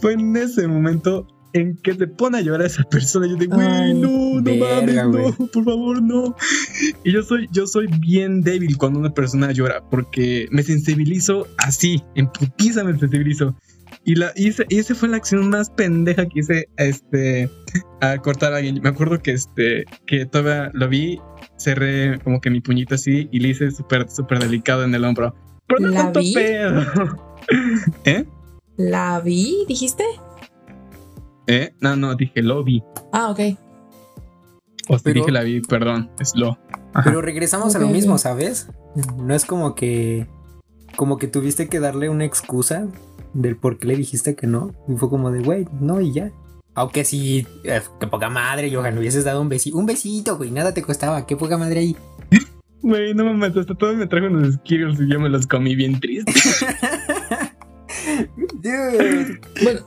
[0.00, 3.26] fue en ese momento en que se pone a llorar esa persona.
[3.26, 6.36] Yo digo, güey, no, no mames, no, por favor, no.
[7.04, 12.02] Y yo soy, yo soy bien débil cuando una persona llora, porque me sensibilizo así,
[12.16, 13.56] en putiza me sensibilizo.
[14.04, 17.48] Y, la, hice, y esa fue la acción más pendeja que hice este,
[18.00, 18.80] a cortar a alguien.
[18.82, 21.20] Me acuerdo que, este, que todavía lo vi,
[21.56, 25.34] cerré como que mi puñito así y le hice súper, súper delicado en el hombro.
[25.68, 26.84] Pero no tanto pedo.
[28.04, 28.24] ¿Eh?
[28.76, 30.04] ¿La vi, dijiste?
[31.46, 31.74] ¿Eh?
[31.80, 32.82] No, no, dije lo vi.
[33.12, 33.40] Ah, ok.
[34.88, 36.58] O si dije la vi, perdón, es lo.
[37.04, 38.68] Pero regresamos a lo mismo, ¿sabes?
[39.16, 40.26] No es como que.
[40.96, 42.86] Como que tuviste que darle una excusa
[43.32, 44.72] del por qué le dijiste que no.
[44.88, 46.30] Y fue como de, güey, no, y ya.
[46.74, 49.76] Aunque sí, eh, qué poca madre, Johan, hubieses dado un besito.
[49.76, 51.96] Un besito, güey, nada te costaba, qué poca madre ahí.
[52.82, 55.98] Güey, no mames, hasta todo me trajo unos Skittles y yo me los comí bien
[56.00, 56.30] triste.
[59.62, 59.80] Bueno,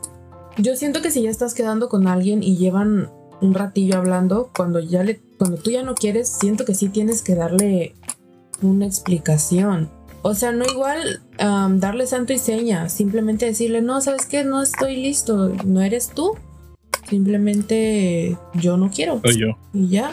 [0.57, 3.09] yo siento que si ya estás quedando con alguien y llevan
[3.41, 7.21] un ratillo hablando, cuando ya le, cuando tú ya no quieres, siento que sí tienes
[7.21, 7.95] que darle
[8.61, 9.89] una explicación.
[10.23, 14.43] O sea, no igual darle santo y seña, simplemente decirle, no, ¿sabes qué?
[14.43, 16.33] No estoy listo, no eres tú.
[17.07, 19.21] Simplemente yo no quiero.
[19.23, 19.57] Soy yo.
[19.73, 20.11] Y ya.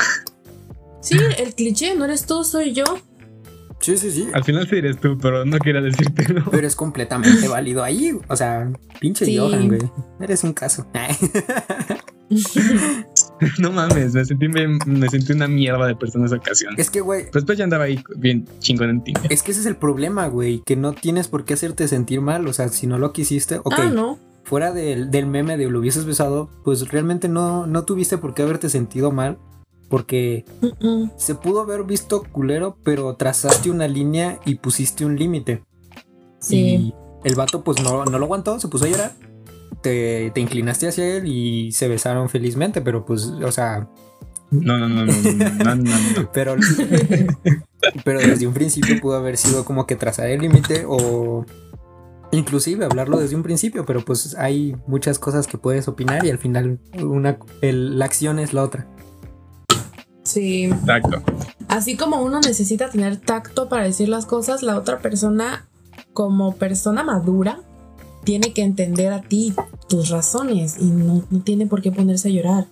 [1.00, 2.84] Sí, el cliché, no eres tú, soy yo.
[3.84, 4.28] Sí, sí, sí.
[4.32, 6.42] Al final sí eres tú, pero no quiero decírtelo.
[6.50, 8.18] Pero es completamente válido ahí.
[8.28, 9.82] O sea, pinche Johan, güey.
[10.20, 10.86] Eres un caso.
[13.58, 16.72] no mames, me sentí, me, sentí una mierda de persona en esa ocasión.
[16.78, 17.24] Es que, güey.
[17.24, 19.12] Pues después ya andaba ahí bien chingón en ti.
[19.28, 20.62] Es que ese es el problema, güey.
[20.64, 22.48] Que no tienes por qué hacerte sentir mal.
[22.48, 23.74] O sea, si no lo quisiste, ok.
[23.76, 24.18] Ah, no.
[24.44, 28.44] Fuera del, del meme de lo hubieses besado, pues realmente no, no tuviste por qué
[28.44, 29.36] haberte sentido mal
[29.94, 30.44] porque
[31.16, 35.62] se pudo haber visto culero, pero trazaste una línea y pusiste un límite.
[36.40, 36.56] Sí.
[36.56, 39.12] Y el vato pues no, no, lo aguantó, se puso a llorar.
[39.82, 43.88] Te, te, inclinaste hacia él y se besaron felizmente, pero pues, o sea...
[44.50, 46.30] No, no, no, no, no, no, no.
[46.32, 46.56] pero,
[48.04, 51.46] pero desde un principio pudo haber sido como que trazar el límite o
[52.32, 56.38] inclusive hablarlo desde un principio, pero pues hay muchas cosas que puedes opinar y al
[56.38, 58.88] final una, la acción es la otra.
[60.24, 60.70] Sí.
[60.86, 61.22] Tacto.
[61.68, 65.66] Así como uno necesita tener tacto para decir las cosas, la otra persona,
[66.12, 67.60] como persona madura,
[68.24, 69.54] tiene que entender a ti
[69.88, 72.66] tus razones y no, no tiene por qué ponerse a llorar.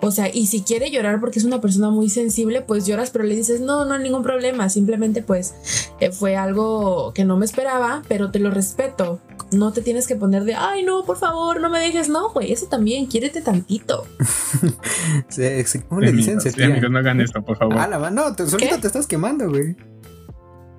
[0.00, 3.24] O sea, y si quiere llorar porque es una persona muy sensible, pues lloras, pero
[3.24, 5.54] le dices, no, no hay ningún problema, simplemente pues
[6.00, 9.20] eh, fue algo que no me esperaba, pero te lo respeto.
[9.50, 12.52] No te tienes que poner de, ay, no, por favor, no me dejes, no, güey,
[12.52, 14.06] eso también, quiérete tantito.
[15.88, 16.40] ¿Cómo le dicen?
[16.40, 17.78] Sí, amigos, no hagan esto, por favor.
[17.78, 19.74] Ah, la no, te, solito te estás quemando, güey.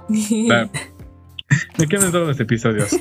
[1.77, 2.89] Me quedan todos los episodios.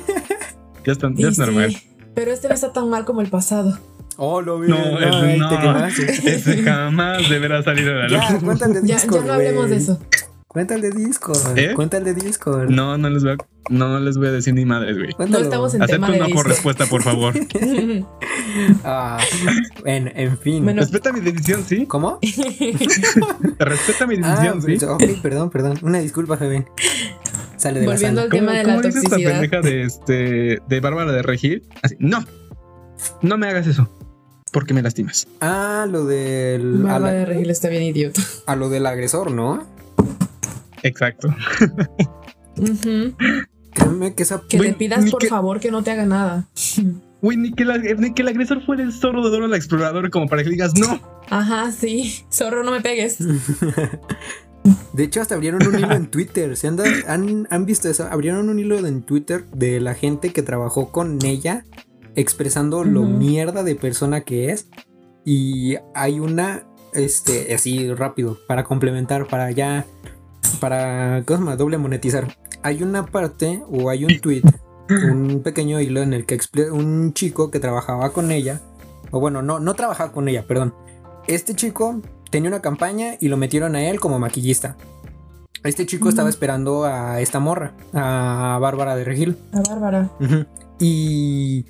[0.85, 1.75] Ya, están, ya es normal.
[2.15, 3.77] pero este no está tan mal como el pasado.
[4.21, 4.67] Oh, lo vi.
[4.67, 8.19] No, ese, no, ese jamás deberá salir a la luz.
[8.29, 9.97] Ya, cuéntale ya, ya no hablemos de eso.
[10.45, 11.57] Cuéntale Discord.
[11.57, 11.73] ¿Eh?
[11.73, 12.69] Cuéntale Discord.
[12.69, 13.37] No, no les voy a,
[13.69, 15.15] no les voy a decir ni madres, güey.
[15.29, 17.33] No estamos en Acepta tema una por respuesta, por favor.
[18.83, 19.19] ah,
[19.85, 20.67] en, en fin.
[20.75, 21.85] Respeta mi decisión, ¿sí?
[21.85, 22.19] ¿Cómo?
[23.59, 24.85] Respeta mi decisión, ah, ¿sí?
[24.85, 25.79] Ok, perdón, perdón.
[25.81, 26.65] Una disculpa, Javier.
[27.55, 29.03] Sale de Volviendo al tema de la toxicidad.
[29.11, 31.63] ¿Cómo esta pendeja de, este, de Bárbara de Regir?
[31.83, 32.25] Así, no.
[33.21, 33.89] No me hagas eso
[34.51, 35.27] porque me lastimas.
[35.41, 36.83] Ah, lo del.
[36.83, 38.21] Bárbara de Regil está bien idiota.
[38.45, 39.65] A lo del agresor, ¿no?
[40.83, 41.35] Exacto.
[43.73, 44.41] Créeme que esa.
[44.47, 46.47] Que le pidas por favor que no te haga nada.
[47.21, 47.65] Uy, ni que,
[47.97, 50.73] ni que el agresor fuera el zorro de Dora la explorador, como para que digas
[50.77, 51.01] no.
[51.29, 52.23] Ajá, sí.
[52.31, 53.17] Zorro, no me pegues.
[54.93, 56.57] De hecho, hasta abrieron un hilo en Twitter.
[56.57, 58.07] ¿Se han, han, visto eso?
[58.09, 61.63] Abrieron un hilo en Twitter de la gente que trabajó con ella
[62.19, 64.67] expresando lo mierda de persona que es.
[65.25, 69.85] Y hay una, este, así rápido, para complementar, para ya,
[70.59, 72.35] para, ¿cómo Doble monetizar.
[72.61, 74.43] Hay una parte o hay un tweet,
[74.89, 76.39] un pequeño hilo en el que
[76.71, 78.61] un chico que trabajaba con ella,
[79.11, 80.73] o bueno, no, no trabajaba con ella, perdón.
[81.27, 82.01] Este chico
[82.31, 84.75] tenía una campaña y lo metieron a él como maquillista.
[85.63, 89.37] Este chico estaba esperando a esta morra, a Bárbara de Regil.
[89.53, 90.09] A Bárbara.
[90.79, 91.65] Y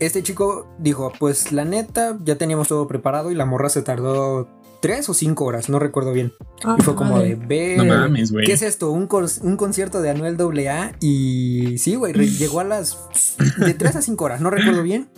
[0.00, 4.48] este chico dijo, pues la neta, ya teníamos todo preparado y la morra se tardó
[4.84, 6.34] tres o cinco horas, no recuerdo bien.
[6.78, 7.78] y fue como de ver.
[7.78, 8.44] No mames, güey.
[8.44, 8.90] ¿Qué es esto?
[8.90, 9.08] Un,
[9.40, 10.36] un concierto de Anuel
[10.68, 10.92] AA.
[11.00, 12.98] Y sí, güey, llegó a las.
[13.58, 15.08] de tres a cinco horas, no recuerdo bien.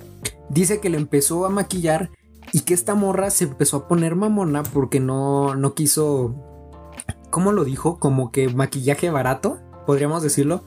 [0.50, 2.10] Dice que le empezó a maquillar
[2.52, 6.36] y que esta morra se empezó a poner mamona porque no, no quiso.
[7.30, 7.98] ¿Cómo lo dijo?
[7.98, 10.62] Como que maquillaje barato, podríamos decirlo.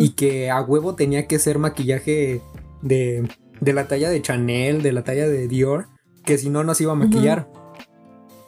[0.00, 2.40] Y que a huevo tenía que ser maquillaje
[2.80, 3.28] de,
[3.60, 5.88] de la talla de Chanel, de la talla de Dior,
[6.24, 7.48] que si no, no se iba a maquillar.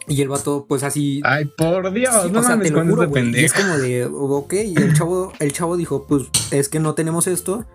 [0.07, 1.21] Y el vato, pues así.
[1.23, 4.75] Ay, por Dios, no o sea, te lo juro, y es como de, ok, y
[4.75, 7.65] el chavo, el chavo dijo, pues es que no tenemos esto,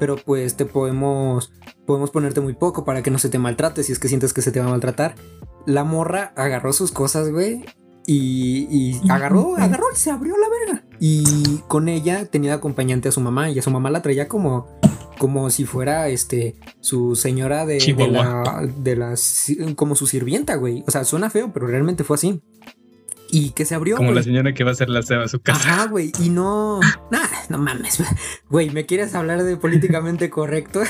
[0.00, 1.52] pero pues te podemos,
[1.86, 4.42] podemos ponerte muy poco para que no se te maltrate si es que sientes que
[4.42, 5.14] se te va a maltratar.
[5.66, 7.64] La morra agarró sus cosas, güey,
[8.06, 10.84] y, y agarró, agarró y se abrió la verga.
[11.00, 14.66] Y con ella tenía acompañante a su mamá, y a su mamá la traía como
[15.18, 20.84] como si fuera este su señora de, de la de las como su sirvienta, güey.
[20.86, 22.42] O sea, suena feo, pero realmente fue así.
[23.30, 23.96] Y que se abrió.
[23.96, 25.82] Como la señora que va a hacer la ceba a su casa.
[25.82, 26.12] Ah, güey.
[26.20, 26.78] Y no.
[27.10, 28.00] Nah, no mames.
[28.48, 30.82] Güey, me quieres hablar de políticamente correcto.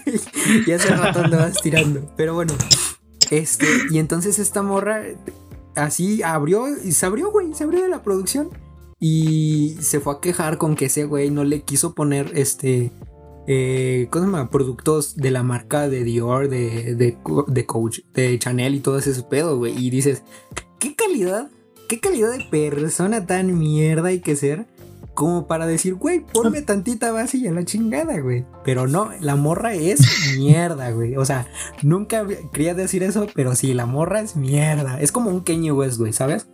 [0.66, 2.10] y hace rato andabas tirando.
[2.16, 2.54] Pero bueno.
[3.30, 3.66] Este.
[3.90, 5.02] Y entonces esta morra.
[5.74, 6.66] Así abrió.
[6.82, 7.52] Y se abrió, güey.
[7.52, 8.48] Se abrió de la producción.
[8.98, 12.90] Y se fue a quejar con que ese güey no le quiso poner este
[13.46, 14.50] eh, ¿cómo se llama?
[14.50, 19.58] Productos de la marca de Dior, de, de, Coach, de Chanel y todo ese pedo,
[19.58, 19.76] güey.
[19.76, 20.22] Y dices,
[20.78, 21.50] ¿qué calidad?
[21.88, 24.66] ¿Qué calidad de persona tan mierda hay que ser?
[25.14, 28.46] Como para decir, güey, ponme tantita base y a la chingada, güey.
[28.64, 30.00] Pero no, la morra es
[30.38, 31.16] mierda, güey.
[31.16, 31.48] O sea,
[31.82, 35.00] nunca quería decir eso, pero sí, la morra es mierda.
[35.00, 36.46] Es como un Kanye West, güey, ¿sabes?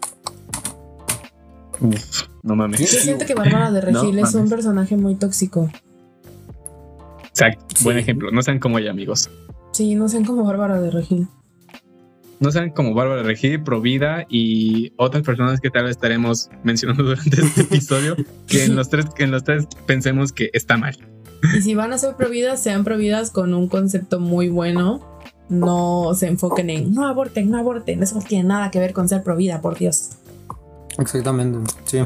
[2.42, 2.80] no mames.
[2.80, 5.70] Yo siento que Bárbara de Regil es un personaje muy tóxico.
[7.38, 8.32] Exacto, buen ejemplo.
[8.32, 9.30] No sean como ella, amigos.
[9.72, 11.28] Sí, no sean como Bárbara de Regil.
[12.40, 17.04] No sean como Bárbara de Regil, Provida y otras personas que tal vez estaremos mencionando
[17.04, 18.16] durante este episodio,
[18.48, 20.96] que en los tres, que en los tres pensemos que está mal.
[21.56, 25.00] Y si van a ser providas, sean providas con un concepto muy bueno.
[25.48, 28.02] No se enfoquen en no aborten, no aborten.
[28.02, 30.10] Eso no tiene nada que ver con ser provida, por Dios.
[30.98, 32.00] Exactamente, sí.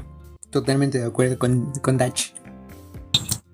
[0.51, 2.35] Totalmente de acuerdo con, con Dach.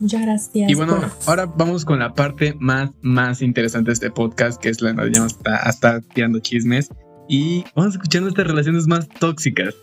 [0.01, 0.71] Muchas gracias.
[0.71, 4.81] Y bueno, ahora vamos con la parte más, más interesante de este podcast, que es
[4.81, 6.91] la que hasta, hasta tirando chismes.
[7.29, 9.75] Y vamos escuchando estas relaciones más tóxicas.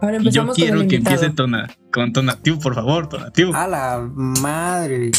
[0.00, 3.54] Ahora empezamos y yo quiero que empiece Tona, con Tonatiuh, por favor, Tonatiuh.
[3.54, 5.10] A la madre.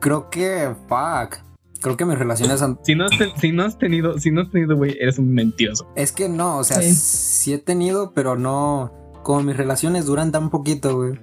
[0.00, 1.38] Creo que, fuck.
[1.80, 2.78] Creo que mis relaciones han...
[2.82, 5.90] Si no has, si no has tenido, si no has tenido, güey, eres un mentiroso.
[5.96, 7.54] Es que no, o sea, sí.
[7.54, 8.92] he tenido, pero no...
[9.22, 11.20] Como mis relaciones duran tan poquito, güey.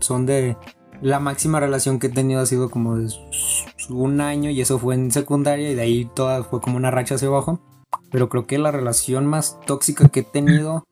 [0.00, 0.56] Son de
[1.00, 3.12] la máxima relación que he tenido ha sido como de
[3.88, 7.14] un año y eso fue en secundaria y de ahí toda fue como una racha
[7.14, 7.60] hacia abajo.
[8.10, 10.86] Pero creo que la relación más tóxica que he tenido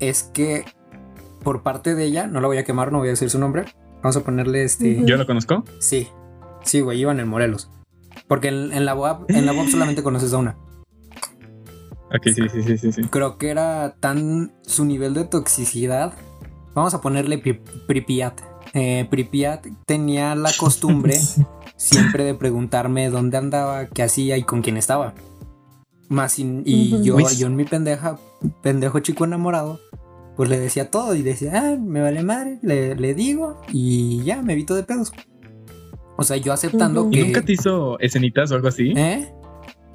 [0.00, 0.64] es que
[1.42, 3.66] por parte de ella, no la voy a quemar, no voy a decir su nombre.
[4.02, 5.04] Vamos a ponerle este.
[5.04, 5.64] ¿Yo la conozco?
[5.78, 6.08] Sí.
[6.64, 7.70] Sí, güey, iban en Morelos.
[8.26, 10.56] Porque en, la web en la web solamente conoces a una.
[12.12, 16.14] Ok, sí, sí, sí, sí, Creo que era tan su nivel de toxicidad.
[16.74, 21.18] Vamos a ponerle Pripyat eh, Pripyat tenía la costumbre
[21.76, 25.14] siempre de preguntarme dónde andaba, qué hacía y con quién estaba.
[26.10, 28.18] Más y yo, yo en mi pendeja,
[28.62, 29.80] pendejo chico enamorado,
[30.36, 34.52] pues le decía todo y decía, ah, me vale madre, le, digo y ya, me
[34.52, 35.10] evito de pedos.
[36.18, 37.20] O sea, yo aceptando que.
[37.20, 38.92] ¿Y nunca te hizo escenitas o algo así?
[38.94, 39.32] ¿Eh?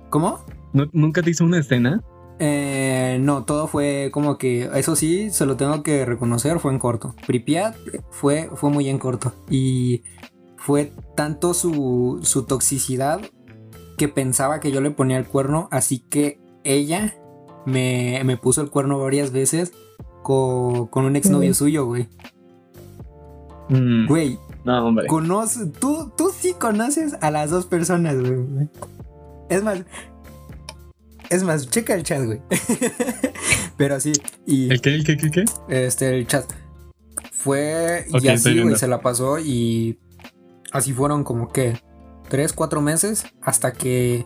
[0.10, 0.44] ¿Cómo?
[0.74, 2.02] ¿Nunca te hizo una escena?
[2.44, 6.80] Eh, no, todo fue como que, eso sí, se lo tengo que reconocer, fue en
[6.80, 7.14] corto.
[7.28, 7.76] Pripyat
[8.10, 9.32] fue, fue muy en corto.
[9.48, 10.02] Y
[10.58, 13.22] fue tanto su, su toxicidad
[13.96, 17.14] que pensaba que yo le ponía el cuerno, así que ella
[17.68, 19.72] me, me puso el cuerno varias veces
[20.24, 22.10] con, con un exnovio suyo, güey.
[23.70, 24.08] Mm.
[24.08, 24.40] Güey.
[24.66, 25.06] No, hombre.
[25.06, 28.68] Conoce, tú, tú sí conoces a las dos personas, güey.
[29.50, 29.84] Es más,
[31.32, 32.42] es más, checa el chat, güey.
[33.78, 34.12] Pero sí.
[34.46, 34.94] Y ¿El qué?
[34.94, 35.14] ¿El qué?
[35.14, 35.46] ¿El qué?
[35.70, 36.46] Este, el chat.
[37.32, 39.98] Fue y así, güey, se la pasó y
[40.72, 41.82] así fueron como que
[42.30, 44.26] tres, cuatro meses hasta que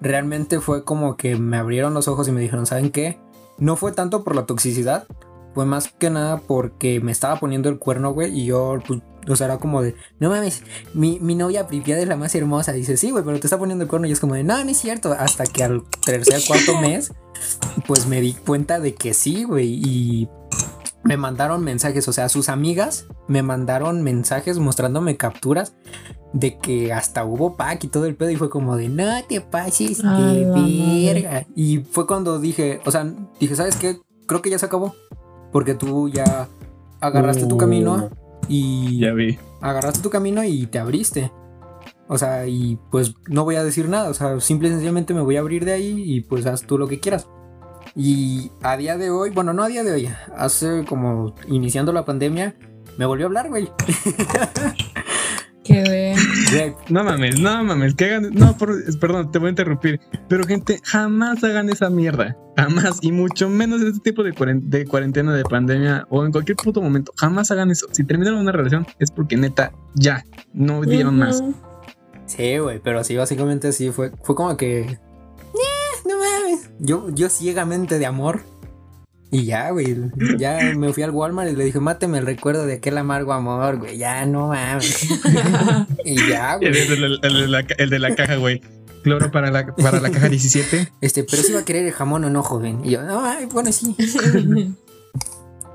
[0.00, 3.20] realmente fue como que me abrieron los ojos y me dijeron, ¿saben qué?
[3.58, 5.06] No fue tanto por la toxicidad,
[5.54, 9.36] fue más que nada porque me estaba poniendo el cuerno, güey, y yo, pues, o
[9.36, 10.62] sea, era como de, no mames,
[10.94, 12.72] mi, mi novia Pripyat es la más hermosa.
[12.72, 14.06] Dice, sí, güey, pero te está poniendo el cuerno.
[14.06, 15.12] Y es como de, no, no es cierto.
[15.12, 17.12] Hasta que al tercer, cuarto mes,
[17.86, 19.74] pues me di cuenta de que sí, güey.
[19.74, 20.28] Y
[21.02, 25.74] me mandaron mensajes, o sea, sus amigas me mandaron mensajes mostrándome capturas
[26.32, 29.40] de que hasta hubo pack y todo el pedo y fue como de no te
[29.40, 31.46] pases de verga.
[31.56, 33.98] Y fue cuando dije, o sea, dije, ¿sabes qué?
[34.26, 34.94] Creo que ya se acabó.
[35.52, 36.48] Porque tú ya
[37.00, 38.10] agarraste tu camino
[38.48, 39.38] y ya vi.
[39.60, 41.32] Agarraste tu camino y te abriste.
[42.08, 45.20] O sea, y pues no voy a decir nada, o sea, simple y sencillamente me
[45.20, 47.28] voy a abrir de ahí y pues haz tú lo que quieras.
[47.94, 52.04] Y a día de hoy, bueno, no a día de hoy, hace como iniciando la
[52.04, 52.56] pandemia,
[52.98, 53.70] me volvió a hablar, güey.
[56.88, 58.30] No mames, no mames, que hagan.
[58.32, 60.00] No, perdón, te voy a interrumpir.
[60.28, 62.36] Pero, gente, jamás hagan esa mierda.
[62.56, 62.98] Jamás.
[63.02, 66.82] Y mucho menos en este tipo de, de cuarentena, de pandemia o en cualquier puto
[66.82, 67.12] momento.
[67.16, 67.86] Jamás hagan eso.
[67.92, 71.42] Si terminan una relación es porque neta, ya, no dieron más.
[72.26, 74.12] Sí, güey, pero así básicamente así fue.
[74.22, 74.98] Fue como que
[76.06, 76.70] no mames.
[76.78, 78.42] Yo, yo ciegamente de amor.
[79.30, 79.96] Y ya, güey.
[80.38, 83.78] Ya me fui al Walmart y le dije, máteme el recuerdo de aquel amargo amor,
[83.78, 83.96] güey.
[83.96, 85.08] Ya, no mames.
[86.04, 86.68] y ya, güey.
[86.68, 88.60] El, de la, caja, güey.
[89.02, 90.92] Cloro para la, para la caja 17.
[91.00, 92.80] Este, pero si va a querer el jamón o no, joven.
[92.84, 93.96] Y yo, no, ay, bueno, sí.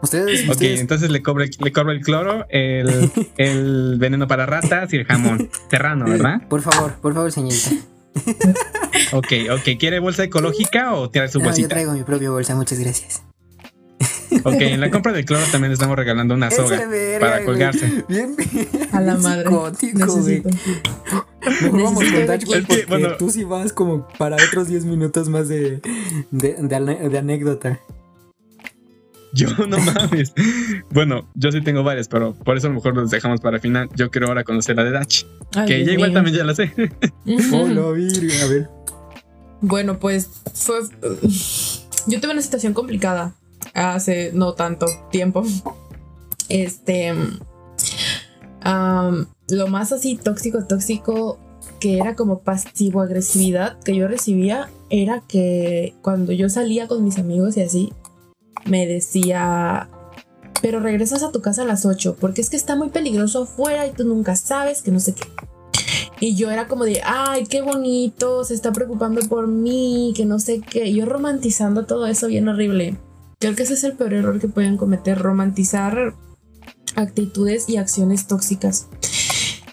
[0.02, 4.98] Ustedes, ok, entonces le cobro, le cobro el cloro, el, el veneno para ratas y
[4.98, 5.50] el jamón.
[5.72, 6.48] Serrano, ¿verdad?
[6.48, 7.72] Por favor, por favor, señorita
[9.12, 9.78] ok, ok.
[9.80, 11.62] ¿Quiere bolsa ecológica o tiene su bolsita?
[11.62, 13.24] Yo traigo mi propia bolsa, muchas gracias.
[14.44, 16.82] Ok, en la compra de cloro también estamos regalando una soga
[17.20, 18.04] para colgarse.
[18.08, 18.36] Bien,
[18.92, 19.50] A la madre.
[19.94, 20.50] Necesito.
[21.62, 25.48] Mejor vamos con Dutch, porque bueno, tú sí vas como para otros 10 minutos más
[25.48, 25.82] de,
[26.32, 27.80] de, de anécdota.
[29.36, 30.34] Yo no mames.
[30.92, 33.62] bueno, yo sí tengo varias, pero por eso a lo mejor los dejamos para el
[33.62, 33.90] final.
[33.96, 35.24] Yo quiero ahora conocer la de Dach.
[35.68, 36.72] que ella igual también ya la sé.
[37.52, 38.42] Hola, virgen.
[38.42, 38.70] A ver.
[39.60, 40.80] Bueno, pues fue.
[42.08, 43.34] Yo tuve una situación complicada
[43.74, 45.44] hace no tanto tiempo.
[46.50, 47.14] Este.
[48.64, 51.40] lo más así tóxico, tóxico
[51.80, 57.18] que era como pasivo agresividad que yo recibía era que cuando yo salía con mis
[57.18, 57.94] amigos y así,
[58.66, 59.90] me decía,
[60.62, 63.86] pero regresas a tu casa a las 8 porque es que está muy peligroso afuera
[63.88, 65.24] y tú nunca sabes que no sé qué.
[66.20, 70.40] Y yo era como de, ay, qué bonito, se está preocupando por mí, que no
[70.40, 70.94] sé qué.
[70.94, 72.98] yo romantizando todo eso bien horrible.
[73.46, 76.16] Creo que ese es el peor error que pueden cometer, romantizar
[76.96, 78.88] actitudes y acciones tóxicas.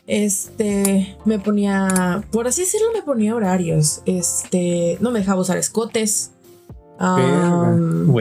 [0.06, 4.02] Este, me ponía, por así decirlo, me ponía horarios.
[4.04, 6.32] Este, no me dejaba usar escotes.
[7.00, 8.14] Um,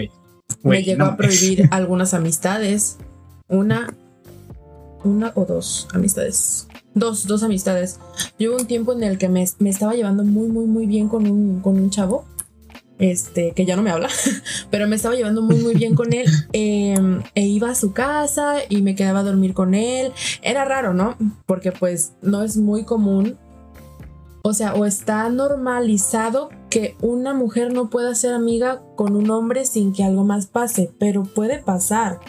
[0.63, 2.95] me llegó a prohibir algunas amistades.
[3.49, 3.93] Una,
[5.03, 6.69] una o dos amistades.
[6.95, 7.99] Dos, dos amistades.
[8.39, 11.29] Yo hubo un tiempo en el que me, estaba llevando muy, muy, muy bien con
[11.29, 12.23] un, con un chavo.
[13.01, 14.09] Este, que ya no me habla,
[14.69, 16.27] pero me estaba llevando muy, muy bien con él.
[16.53, 20.13] Em, e iba a su casa y me quedaba a dormir con él.
[20.41, 21.17] Era raro, ¿no?
[21.45, 23.37] Porque pues no es muy común
[24.43, 29.65] o sea, o está normalizado que una mujer no pueda ser amiga con un hombre
[29.65, 32.19] sin que algo más pase, pero puede pasar.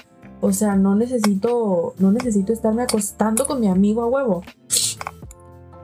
[0.40, 4.42] O sea, no necesito, no necesito estarme acostando con mi amigo a huevo.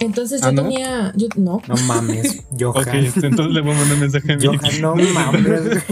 [0.01, 1.61] Entonces yo ¿Ah, tenía, yo no.
[1.67, 4.47] No mames, yo Ok, entonces le voy a mandar un mensaje a mí.
[4.81, 5.85] no mames.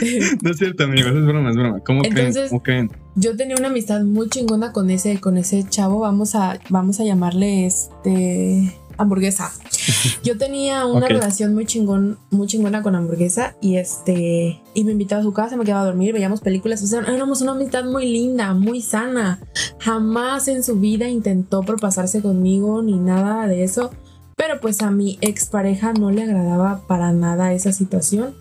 [0.42, 1.80] no es cierto, amigos, es broma, es broma.
[1.80, 2.90] ¿Cómo creen?
[3.16, 6.00] Yo tenía una amistad muy chingona con ese, con ese chavo.
[6.00, 9.50] Vamos a, vamos a llamarle este hamburguesa.
[10.24, 15.20] Yo tenía una relación muy chingón, muy chingona con hamburguesa y este y me invitaba
[15.20, 18.06] a su casa, me quedaba a dormir, veíamos películas, o sea, éramos una amistad muy
[18.06, 19.40] linda, muy sana.
[19.78, 23.90] Jamás en su vida intentó propasarse conmigo ni nada de eso,
[24.36, 28.34] pero pues a mi expareja no le agradaba para nada esa situación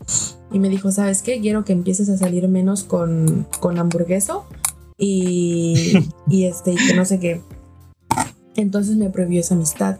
[0.51, 1.39] y me dijo, "¿Sabes qué?
[1.39, 4.45] Quiero que empieces a salir menos con con hamburgueso
[4.97, 5.93] y
[6.30, 7.41] y este y que no sé qué."
[8.55, 9.97] Entonces me prohibió esa amistad.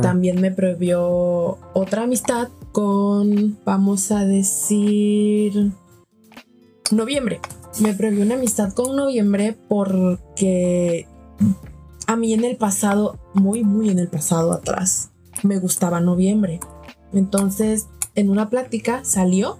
[0.00, 5.72] También me prohibió otra amistad con, vamos a decir,
[6.90, 7.40] noviembre.
[7.80, 11.06] Me prohibió una amistad con noviembre porque
[12.06, 15.10] a mí en el pasado, muy, muy en el pasado atrás,
[15.42, 16.60] me gustaba noviembre.
[17.12, 19.58] Entonces, en una plática salió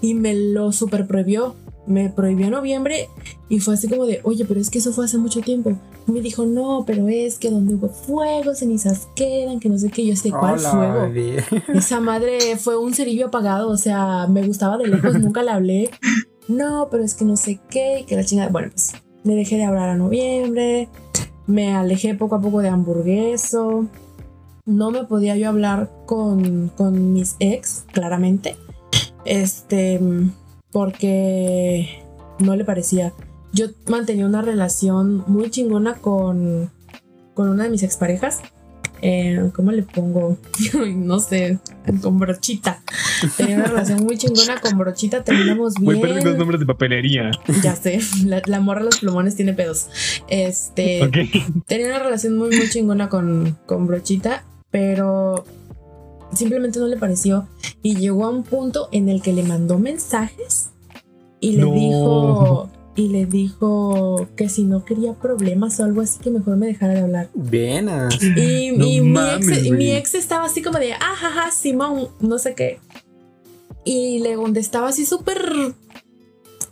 [0.00, 1.54] y me lo super prohibió.
[1.86, 3.08] Me prohibió noviembre
[3.50, 6.20] y fue así como de, oye, pero es que eso fue hace mucho tiempo me
[6.20, 10.06] dijo, no, pero es que donde hubo fuego, cenizas quedan, que no sé qué.
[10.06, 11.10] Yo sé cuál fuego.
[11.74, 15.90] Esa madre fue un cerillo apagado, o sea, me gustaba de lejos, nunca le hablé.
[16.48, 18.50] no, pero es que no sé qué, que la chingada.
[18.50, 18.92] Bueno, pues
[19.24, 20.88] me dejé de hablar a noviembre,
[21.46, 23.86] me alejé poco a poco de hamburgueso.
[24.66, 28.56] No me podía yo hablar con, con mis ex, claramente.
[29.24, 30.00] Este,
[30.70, 32.02] porque
[32.38, 33.12] no le parecía.
[33.54, 36.70] Yo mantenía una relación muy chingona con,
[37.34, 38.42] con una de mis exparejas.
[39.00, 40.38] Eh, ¿Cómo le pongo?
[40.96, 41.58] no sé,
[42.02, 42.82] con brochita.
[43.36, 45.98] Tenía una relación muy chingona con brochita, terminamos bien.
[45.98, 47.30] Muy los nombres de papelería.
[47.62, 49.86] Ya sé, la, morra de los plumones tiene pedos.
[50.28, 51.08] Este,
[51.66, 55.44] tenía una relación muy, muy chingona con, con brochita, pero
[56.32, 57.46] simplemente no le pareció.
[57.82, 60.70] Y llegó a un punto en el que le mandó mensajes
[61.40, 66.30] y le dijo y le dijo que si no quería problemas o algo así que
[66.30, 67.30] mejor me dejara de hablar.
[67.34, 67.88] Bien.
[68.36, 72.78] Y, mi, ex, estaba así como de, ajaja, Simón, no sé qué.
[73.84, 75.74] Y le estaba así súper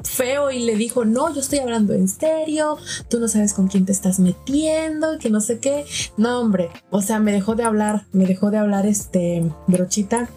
[0.02, 3.86] feo y le dijo, no, yo estoy hablando en serio, tú no sabes con quién
[3.86, 5.84] te estás metiendo, que no sé qué.
[6.16, 10.28] No, hombre, o sea, me dejó de hablar, me dejó de hablar este brochita,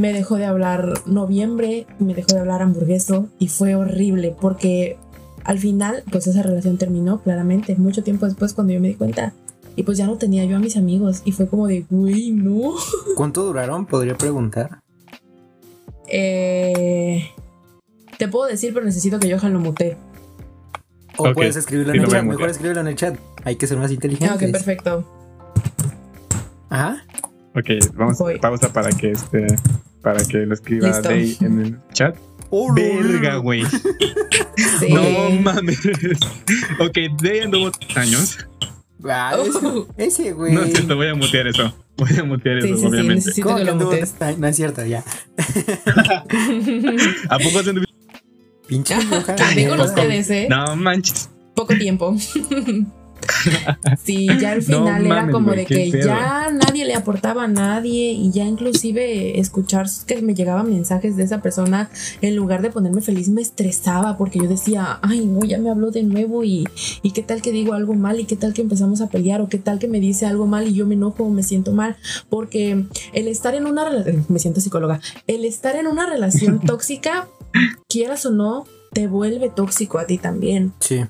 [0.00, 4.96] me dejó de hablar noviembre, me dejó de hablar hamburgueso y fue horrible porque
[5.44, 9.34] al final, pues esa relación terminó claramente, mucho tiempo después cuando yo me di cuenta.
[9.76, 12.74] Y pues ya no tenía yo a mis amigos y fue como de, güey, no.
[13.14, 13.84] ¿Cuánto duraron?
[13.84, 14.80] Podría preguntar.
[16.08, 17.28] Eh,
[18.18, 19.98] te puedo decir, pero necesito que Johan lo mute.
[21.18, 22.24] O puedes escribirlo en el chat.
[22.24, 23.18] Mejor escribirlo en el chat.
[23.44, 24.34] Hay que ser más inteligentes.
[24.34, 25.04] Ok, perfecto.
[26.70, 27.04] Ajá.
[27.54, 29.46] Ok, vamos a pausa para que este
[30.02, 32.16] para que lo escriba Day en el chat.
[32.50, 33.62] Oh, Verga, güey.
[34.88, 35.78] No mames.
[36.80, 38.38] ok, Day anduvo años.
[39.08, 39.36] Ah,
[39.96, 40.52] ese, güey.
[40.52, 41.72] No es cierto, voy a mutear eso.
[41.96, 43.32] Voy a mutear eso, obviamente.
[43.32, 45.04] Sí, ¿Cómo que, lo No es cierto, ya.
[47.28, 47.74] ¿A poco se
[48.66, 48.94] Pinche
[49.54, 50.46] ¿Qué con ustedes, eh?
[50.48, 51.28] No manches.
[51.54, 52.16] Poco tiempo.
[54.04, 58.30] Sí, ya al final era como de que ya nadie le aportaba a nadie y
[58.30, 61.90] ya inclusive escuchar que me llegaban mensajes de esa persona
[62.20, 65.90] en lugar de ponerme feliz me estresaba porque yo decía, ay no, ya me habló
[65.90, 66.68] de nuevo y,
[67.02, 69.48] y qué tal que digo algo mal y qué tal que empezamos a pelear o
[69.48, 71.96] qué tal que me dice algo mal y yo me enojo o me siento mal
[72.28, 77.28] porque el estar en una relación, me siento psicóloga, el estar en una relación tóxica,
[77.88, 80.72] quieras o no, te vuelve tóxico a ti también.
[80.80, 81.00] Sí.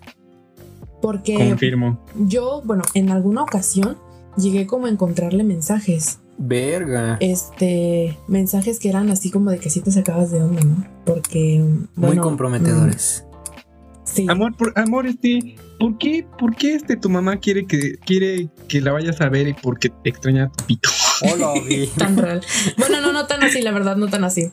[1.00, 1.98] Porque Confirmo.
[2.16, 3.96] yo, bueno, en alguna ocasión
[4.36, 6.18] llegué como a encontrarle mensajes.
[6.38, 7.18] Verga.
[7.20, 10.84] Este, mensajes que eran así como de que sí te sacabas de onda, ¿no?
[11.04, 11.62] Porque.
[11.96, 13.24] Muy comprometedores.
[13.26, 14.26] Mm, sí.
[14.28, 18.80] Amor, por, amor, este, ¿por qué, por qué este tu mamá quiere que quiere que
[18.80, 20.88] la vayas a ver y porque te extraña tu pito?
[21.30, 21.52] Hola,
[21.98, 22.40] tan real.
[22.78, 24.50] Bueno, no, no tan así, la verdad, no tan así.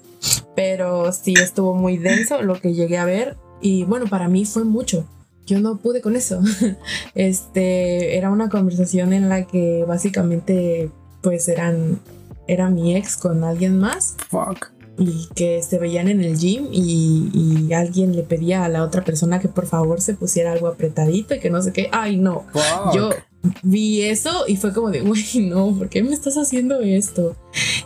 [0.56, 3.38] Pero sí estuvo muy denso lo que llegué a ver.
[3.62, 5.06] Y bueno, para mí fue mucho
[5.48, 6.42] yo no pude con eso.
[7.16, 10.92] Este, era una conversación en la que básicamente
[11.22, 12.00] pues eran,
[12.48, 14.16] era mi ex con alguien más.
[14.30, 14.68] Fuck.
[15.00, 19.40] Y que se veían en el gym y, alguien le pedía a la otra persona
[19.40, 21.90] que por favor se pusiera algo apretadito y que no sé qué.
[21.92, 22.46] Ay, no.
[22.94, 23.12] Yo
[23.62, 27.36] vi eso y fue como de, güey, no, ¿por qué me estás haciendo esto?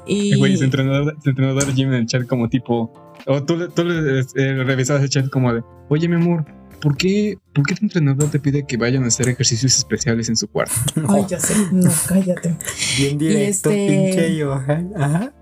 [0.06, 0.38] Y.
[0.38, 2.94] Güey, su entrenador, entrenador de gym en el chat como tipo.
[3.28, 6.46] O tú, tú le eh, revisabas el chat como de, oye, mi amor,
[6.82, 10.36] ¿por qué, ¿por qué tu entrenador te pide que vayan a hacer ejercicios especiales en
[10.36, 10.76] su cuarto?
[11.10, 12.58] Ay, ya sé, no, cállate.
[12.98, 13.88] Bien directo, este...
[13.88, 14.92] pinche Johan.
[14.96, 15.34] Ajá.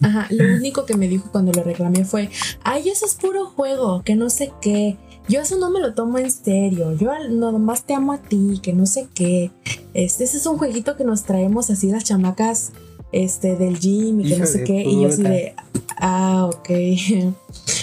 [0.00, 2.30] Ajá, lo único que me dijo cuando le reclamé fue,
[2.62, 4.96] ay, eso es puro juego, que no sé qué.
[5.28, 6.94] Yo eso no me lo tomo en serio.
[6.94, 9.50] Yo nomás te amo a ti, que no sé qué.
[9.94, 12.72] Este, ese es un jueguito que nos traemos así las chamacas
[13.12, 14.82] este, del gym y que no sé qué.
[14.82, 15.54] Y yo así de,
[15.98, 16.70] ah, ok.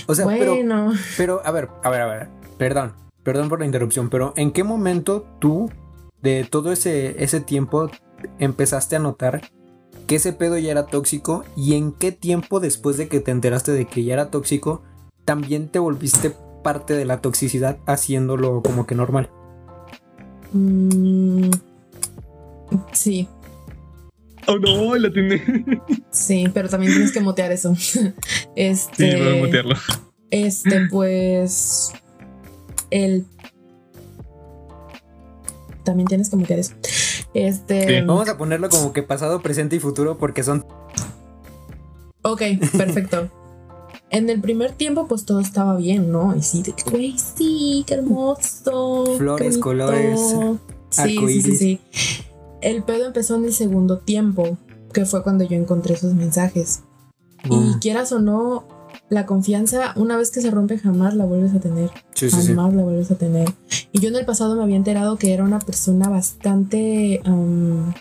[0.07, 0.93] O sea, bueno.
[1.17, 2.40] pero, a ver, a ver, a ver.
[2.61, 2.93] Perdón,
[3.23, 5.71] perdón por la interrupción, pero ¿en qué momento tú,
[6.21, 7.89] de todo ese, ese tiempo,
[8.37, 9.41] empezaste a notar
[10.05, 11.43] que ese pedo ya era tóxico?
[11.57, 14.83] ¿Y en qué tiempo después de que te enteraste de que ya era tóxico,
[15.25, 19.31] también te volviste parte de la toxicidad haciéndolo como que normal?
[20.53, 21.49] Mm,
[22.91, 23.27] sí.
[24.45, 25.41] Oh no, la tiene.
[26.11, 27.73] Sí, pero también tienes que motear eso.
[28.55, 29.11] Este.
[29.13, 29.75] Sí, voy a mutearlo.
[30.29, 31.91] Este, pues
[32.91, 33.25] el
[35.83, 36.73] también tienes como que eso.
[37.33, 38.01] Este.
[38.03, 40.65] Vamos a ponerlo como que pasado, presente y futuro porque son.
[42.21, 42.41] Ok,
[42.77, 43.29] perfecto.
[44.11, 46.35] en el primer tiempo, pues todo estaba bien, ¿no?
[46.35, 49.05] Y sí, de güey, sí, qué hermoso.
[49.17, 50.19] Flores, colores.
[50.89, 51.79] Sí, sí, sí, sí.
[52.61, 54.57] El pedo empezó en el segundo tiempo,
[54.93, 56.81] que fue cuando yo encontré esos mensajes.
[57.49, 58.67] Y quieras o no,
[59.11, 61.91] la confianza, una vez que se rompe, jamás la vuelves a tener.
[62.15, 63.49] jamás la vuelves a tener.
[63.91, 67.21] Y yo en el pasado me había enterado que era una persona bastante,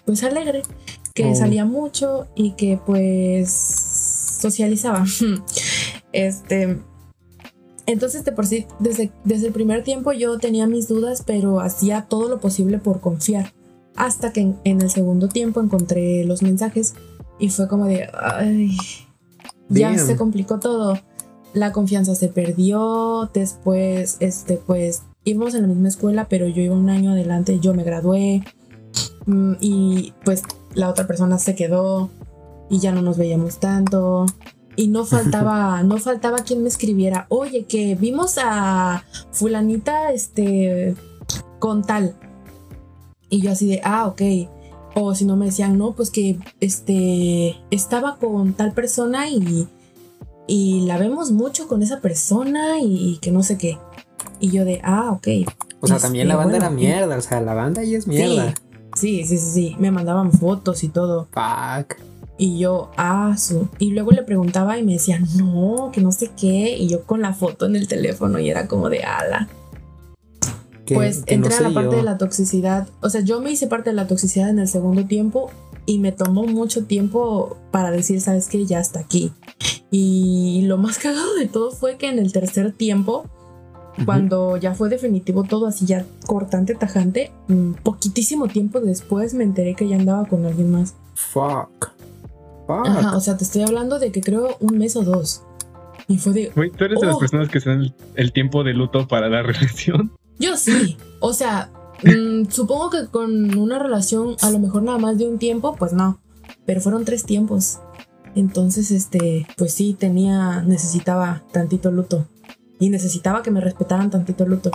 [0.04, 0.62] pues, alegre,
[1.12, 1.34] que oh.
[1.34, 5.04] salía mucho y que, pues, socializaba.
[6.12, 6.78] este.
[7.86, 12.02] Entonces, de por sí, desde, desde el primer tiempo yo tenía mis dudas, pero hacía
[12.02, 13.52] todo lo posible por confiar.
[13.96, 16.94] Hasta que en, el segundo tiempo encontré los mensajes
[17.40, 18.76] y fue como de, ay,
[19.70, 20.98] ya se complicó todo.
[21.52, 23.30] La confianza se perdió.
[23.32, 27.74] Después, este, pues, íbamos en la misma escuela, pero yo iba un año adelante, yo
[27.74, 28.42] me gradué.
[29.26, 30.42] Mm, y pues
[30.74, 32.10] la otra persona se quedó
[32.68, 34.26] y ya no nos veíamos tanto.
[34.76, 40.94] Y no faltaba, no faltaba quien me escribiera, oye, que vimos a fulanita, este,
[41.58, 42.14] con tal.
[43.28, 44.22] Y yo así de, ah, ok.
[44.94, 49.68] O si no me decían, no, pues que este estaba con tal persona y,
[50.46, 53.78] y la vemos mucho con esa persona y, que no sé qué.
[54.40, 55.28] Y yo de, ah, ok.
[55.80, 58.54] O sea, también la este, banda era mierda, o sea, la banda ahí es mierda.
[58.96, 61.28] Sí, sí, sí, sí, Me mandaban fotos y todo.
[61.32, 61.96] Fuck.
[62.36, 63.68] Y yo, ah, su.
[63.78, 66.76] Y luego le preguntaba y me decían, no, que no sé qué.
[66.76, 69.48] Y yo con la foto en el teléfono y era como de ala
[70.94, 72.88] pues entré a la parte de la toxicidad.
[73.00, 75.50] O sea, yo me hice parte de la toxicidad en el segundo tiempo
[75.86, 79.32] y me tomó mucho tiempo para decir, sabes qué, ya está aquí.
[79.90, 83.24] Y lo más cagado de todo fue que en el tercer tiempo,
[84.04, 89.74] cuando ya fue definitivo todo así ya cortante, tajante, mm, poquitísimo tiempo después me enteré
[89.74, 90.94] que ya andaba con alguien más.
[91.14, 91.90] Fuck.
[92.66, 92.86] Fuck.
[92.86, 95.42] Ajá, o sea, te estoy hablando de que creo un mes o dos.
[96.08, 96.52] Y fue de...
[96.54, 97.18] tú eres de las oh".
[97.20, 100.12] personas que se dan el tiempo de luto para la relación.
[100.40, 100.96] Yo sí.
[101.20, 101.70] O sea,
[102.02, 105.92] mm, supongo que con una relación a lo mejor nada más de un tiempo, pues
[105.92, 106.18] no.
[106.66, 107.78] Pero fueron tres tiempos.
[108.34, 112.26] Entonces, este, pues sí, tenía, necesitaba tantito luto.
[112.78, 114.70] Y necesitaba que me respetaran tantito luto.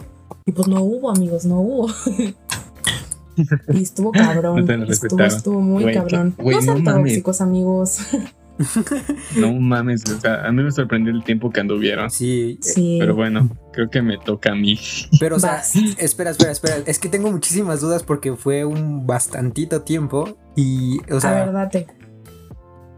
[0.46, 1.90] Y pues no hubo, amigos, no hubo.
[3.74, 4.70] y estuvo cabrón.
[4.88, 6.36] estuvo, estuvo, muy cabrón.
[6.38, 7.98] no sean tóxicos, amigos.
[9.38, 12.10] no mames, o sea, a mí me sorprendió el tiempo que anduvieron.
[12.10, 12.98] Sí, sí.
[13.00, 14.80] Pero bueno, creo que me toca a mí.
[15.20, 15.62] Pero, o sea,
[15.98, 16.78] espera, espera, espera.
[16.86, 21.44] Es que tengo muchísimas dudas porque fue un bastantito tiempo y, o sea.
[21.44, 21.88] A ver, date.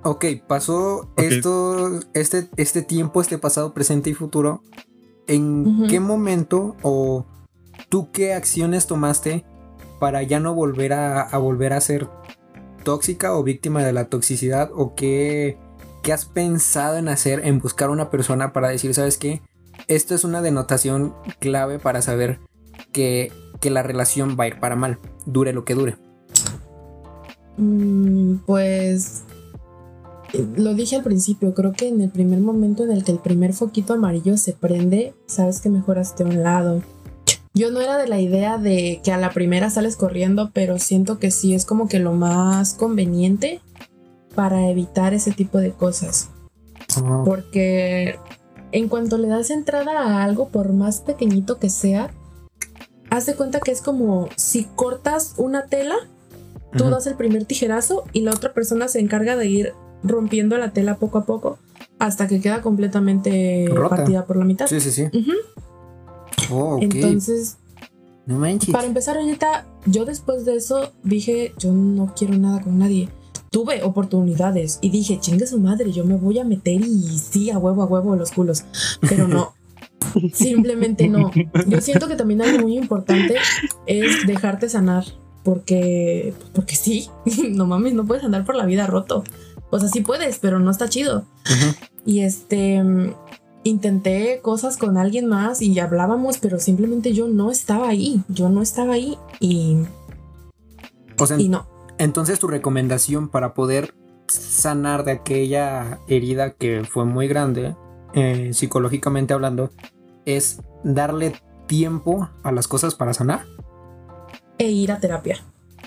[0.04, 4.62] Ok, pasó esto, este, este tiempo, este pasado, presente y futuro.
[5.28, 7.26] ¿En qué momento o
[7.90, 9.44] tú qué acciones tomaste
[10.00, 12.08] para ya no volver a, a volver a ser
[12.88, 15.58] tóxica o víctima de la toxicidad o qué,
[16.04, 19.42] qué has pensado en hacer, en buscar una persona para decir, ¿sabes qué?
[19.90, 22.40] Esto es una denotación clave para saber
[22.94, 25.98] que, que la relación va a ir para mal, dure lo que dure.
[27.58, 29.24] Mm, pues
[30.56, 33.52] lo dije al principio, creo que en el primer momento en el que el primer
[33.52, 36.82] foquito amarillo se prende, sabes que mejoraste a un lado.
[37.58, 41.18] Yo no era de la idea de que a la primera sales corriendo, pero siento
[41.18, 43.62] que sí es como que lo más conveniente
[44.36, 46.30] para evitar ese tipo de cosas.
[47.26, 48.20] Porque
[48.72, 52.12] en cuanto le das entrada a algo, por más pequeñito que sea,
[53.10, 55.96] haz de cuenta que es como si cortas una tela,
[56.78, 60.74] tú das el primer tijerazo y la otra persona se encarga de ir rompiendo la
[60.74, 61.58] tela poco a poco
[61.98, 64.68] hasta que queda completamente partida por la mitad.
[64.68, 65.10] Sí, sí, sí.
[66.50, 67.58] Oh, Entonces,
[68.72, 73.10] para empezar ahorita, yo después de eso dije, yo no quiero nada con nadie.
[73.52, 77.58] Tuve oportunidades y dije, chingue su madre, yo me voy a meter y sí, a
[77.58, 78.66] huevo, a huevo los culos.
[79.08, 79.54] Pero no,
[80.34, 81.32] simplemente no.
[81.68, 83.36] Yo siento que también algo muy importante
[83.86, 85.06] es dejarte sanar.
[85.44, 87.08] Porque, porque sí,
[87.52, 89.24] no mames, no puedes andar por la vida roto.
[89.70, 91.26] O sea, sí puedes, pero no está chido.
[92.06, 92.84] Y este,
[93.70, 98.22] intenté cosas con alguien más y hablábamos, pero simplemente yo no estaba ahí.
[98.28, 99.78] Yo no estaba ahí y.
[101.20, 101.68] O sea, y no.
[101.98, 103.94] Entonces, tu recomendación para poder
[104.28, 107.76] sanar de aquella herida que fue muy grande,
[108.14, 109.72] eh, psicológicamente hablando,
[110.26, 111.34] es darle
[111.68, 113.46] tiempo a las cosas para sanar.
[114.58, 115.44] E ir a terapia.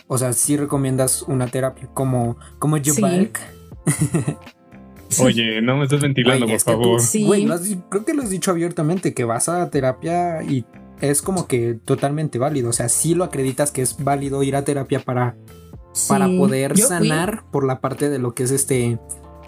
[0.07, 3.31] O sea, si recomiendas una terapia como, como sí.
[5.19, 7.01] Oye, no me estás ventilando, por favor.
[7.27, 7.47] Güey,
[7.89, 10.65] creo que lo has dicho abiertamente, que vas a terapia y
[11.01, 12.71] es como que totalmente válido.
[12.71, 15.37] O sea, sí lo acreditas que es válido ir a terapia para,
[16.09, 18.99] para poder sanar por la parte de lo que es este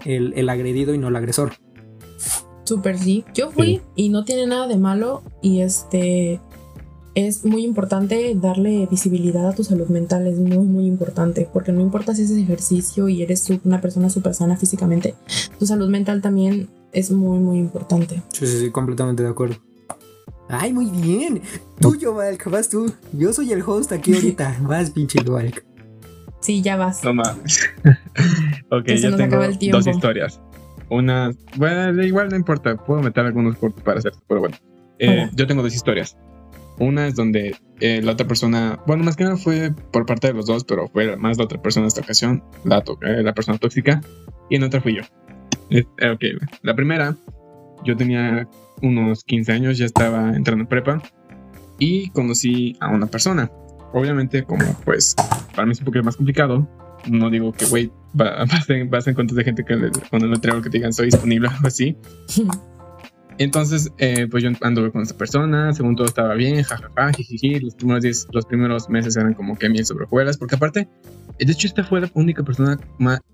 [0.05, 1.53] el, el agredido y no el agresor.
[2.65, 3.25] Súper sí.
[3.33, 5.23] Yo fui y no tiene nada de malo.
[5.41, 6.39] Y este
[7.15, 11.81] es muy importante darle visibilidad a tu salud mental, es muy, muy importante, porque no
[11.81, 15.15] importa si haces ejercicio y eres una persona súper sana físicamente,
[15.59, 18.21] tu salud mental también es muy, muy importante.
[18.29, 19.55] Sí, sí, sí, completamente de acuerdo.
[20.49, 21.41] Ay, muy bien.
[21.79, 22.91] Tú, Valk, vas tú.
[23.13, 24.57] Yo soy el host aquí ahorita.
[24.61, 25.65] Vas, pinche Valk.
[26.41, 27.01] Sí, ya vas.
[27.05, 27.69] Mames.
[28.69, 29.37] ok, ya tengo
[29.71, 30.41] dos historias.
[30.89, 34.57] Una, bueno, igual no importa, puedo meter algunos cortos para hacer, pero bueno.
[34.99, 36.17] Eh, yo tengo dos historias.
[36.83, 40.33] Una es donde eh, la otra persona, bueno, más que nada fue por parte de
[40.33, 43.57] los dos, pero fue más la otra persona en esta ocasión, la, eh, la persona
[43.57, 44.01] tóxica,
[44.49, 45.03] y en otra fui yo.
[45.71, 46.23] ok,
[46.61, 47.15] la primera,
[47.85, 48.49] yo tenía
[48.81, 51.01] unos 15 años, ya estaba entrando en prepa,
[51.79, 53.49] y conocí a una persona.
[53.93, 55.15] Obviamente, como pues
[55.55, 56.67] para mí es un poquito más complicado,
[57.09, 60.69] no digo que, güey, vas, en, vas en de gente que cuando el letrero que
[60.69, 61.95] te digan soy disponible o así.
[63.37, 67.59] Entonces, eh, pues yo anduve con esa persona, según todo estaba bien, jajaja, jijiji.
[67.59, 70.05] Los primeros, los primeros meses eran como que miel sobre
[70.37, 70.87] porque aparte,
[71.39, 72.79] de hecho, esta fue la única persona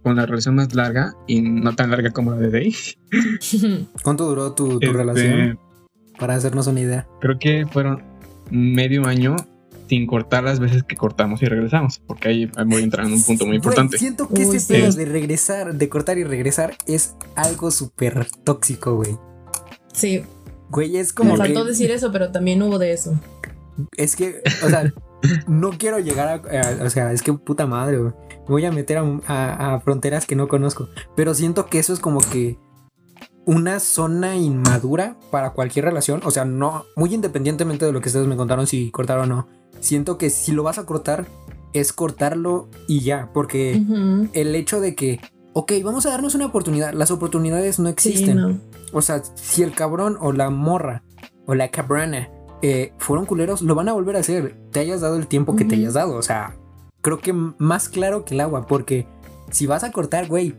[0.04, 2.76] con la relación más larga y no tan larga como la de Day.
[4.04, 5.60] ¿Cuánto duró tu, este, relación?
[6.18, 7.08] Para hacernos una idea.
[7.22, 8.04] Creo que fueron
[8.50, 9.36] medio año
[9.90, 13.24] sin cortar las veces que cortamos y regresamos, porque ahí voy a entrar en un
[13.24, 13.98] punto muy importante.
[13.98, 19.18] siento que ese pedo de regresar, de cortar y regresar es algo súper tóxico, güey.
[20.00, 20.24] Sí.
[20.70, 21.32] Güey, es como.
[21.32, 23.20] Me faltó decir eso, pero también hubo de eso.
[23.98, 24.94] Es que, o sea,
[25.48, 28.14] no quiero llegar a, O sea, es que puta madre, güey.
[28.48, 28.98] Me voy a meter
[29.28, 30.90] a fronteras que no conozco.
[31.16, 32.58] Pero siento que eso es como que
[33.46, 36.22] una zona inmadura para cualquier relación.
[36.24, 39.48] O sea, no, muy independientemente de lo que ustedes me contaron, si cortaron o no.
[39.80, 41.26] Siento que si lo vas a cortar,
[41.74, 43.30] es cortarlo y ya.
[43.34, 43.82] Porque
[44.34, 45.20] el hecho de que,
[45.54, 46.94] ok, vamos a darnos una oportunidad.
[46.94, 48.62] Las oportunidades no existen.
[48.92, 51.04] O sea, si el cabrón o la morra
[51.46, 52.30] o la cabrana
[52.62, 54.56] eh, fueron culeros, lo van a volver a hacer.
[54.72, 56.16] Te hayas dado el tiempo que te hayas dado.
[56.16, 56.56] O sea,
[57.02, 58.68] creo que más claro que el agua.
[58.68, 59.08] Porque
[59.52, 60.56] si vas a cortar, güey,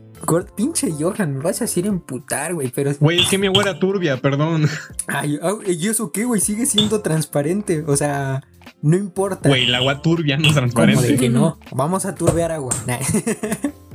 [0.55, 2.91] pinche Johan, me vas a hacer emputar, güey, pero...
[2.99, 4.67] Güey, es que mi agua era turbia, perdón.
[5.07, 6.41] Ay, ¿y eso qué, güey?
[6.41, 8.43] Sigue siendo transparente, o sea,
[8.81, 9.49] no importa.
[9.49, 11.01] Güey, el agua turbia no es transparente.
[11.01, 12.73] Como de que no, vamos a turbear agua.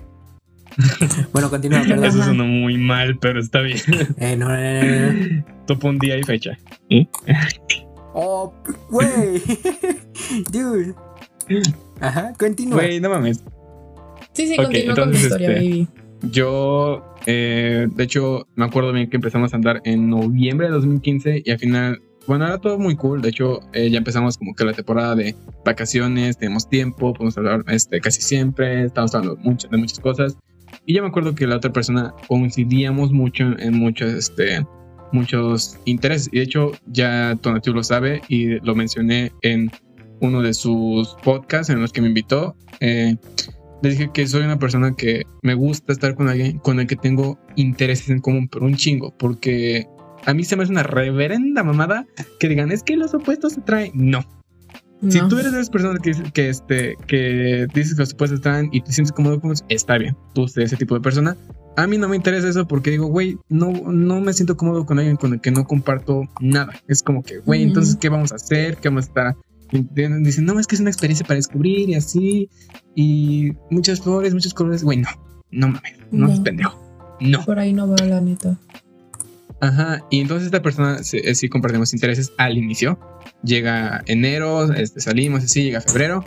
[1.32, 2.04] bueno, continúa, perdón.
[2.04, 3.78] Eso sonó muy mal, pero está bien.
[4.18, 5.44] Eh, no, no, no, no.
[5.66, 6.58] Topo un día y fecha.
[8.14, 8.52] oh,
[8.90, 9.42] güey.
[10.52, 10.94] Dude.
[12.00, 12.76] Ajá, continúa.
[12.76, 13.42] Güey, no mames.
[14.32, 15.88] Sí, sí, continúa con tu historia, este, baby.
[16.30, 21.42] Yo, eh, de hecho, me acuerdo bien que empezamos a andar en noviembre de 2015
[21.44, 23.22] y al final, bueno, era todo muy cool.
[23.22, 27.64] De hecho, eh, ya empezamos como que la temporada de vacaciones, tenemos tiempo, podemos hablar
[27.68, 30.36] este, casi siempre, estamos hablando mucho, de muchas cosas.
[30.86, 34.64] Y ya me acuerdo que la otra persona coincidíamos mucho en muchos, este,
[35.12, 36.28] muchos intereses.
[36.32, 39.70] Y de hecho, ya Tonatiuh lo sabe y lo mencioné en
[40.20, 42.56] uno de sus podcasts en los que me invitó.
[42.80, 43.16] Eh,
[43.82, 46.96] le dije que soy una persona que me gusta estar con alguien con el que
[46.96, 49.86] tengo intereses en común, pero un chingo, porque
[50.24, 52.06] a mí se me hace una reverenda mamada
[52.40, 53.90] que digan, es que los opuestos se traen.
[53.94, 54.24] No.
[55.08, 58.42] Si tú eres de esas personas que, que, este, que dices que los opuestos se
[58.42, 60.16] traen y te sientes cómodo con está bien.
[60.34, 61.36] Tú eres ese tipo de persona.
[61.76, 64.98] A mí no me interesa eso porque digo, güey, no, no me siento cómodo con
[64.98, 66.72] alguien con el que no comparto nada.
[66.88, 68.78] Es como que, güey, entonces, ¿qué vamos a hacer?
[68.78, 69.36] ¿Qué vamos a estar
[69.70, 72.50] Dicen, no, es que es una experiencia para descubrir y así.
[72.94, 74.84] Y muchas flores, muchos colores.
[74.84, 75.08] Güey, no,
[75.50, 76.80] no mames, no, es pendejo.
[77.20, 77.44] No.
[77.44, 78.56] Por ahí no veo la neta.
[79.60, 82.98] Ajá, y entonces esta persona eh, sí, compartimos intereses al inicio.
[83.42, 86.24] Llega enero, este, salimos así, llega febrero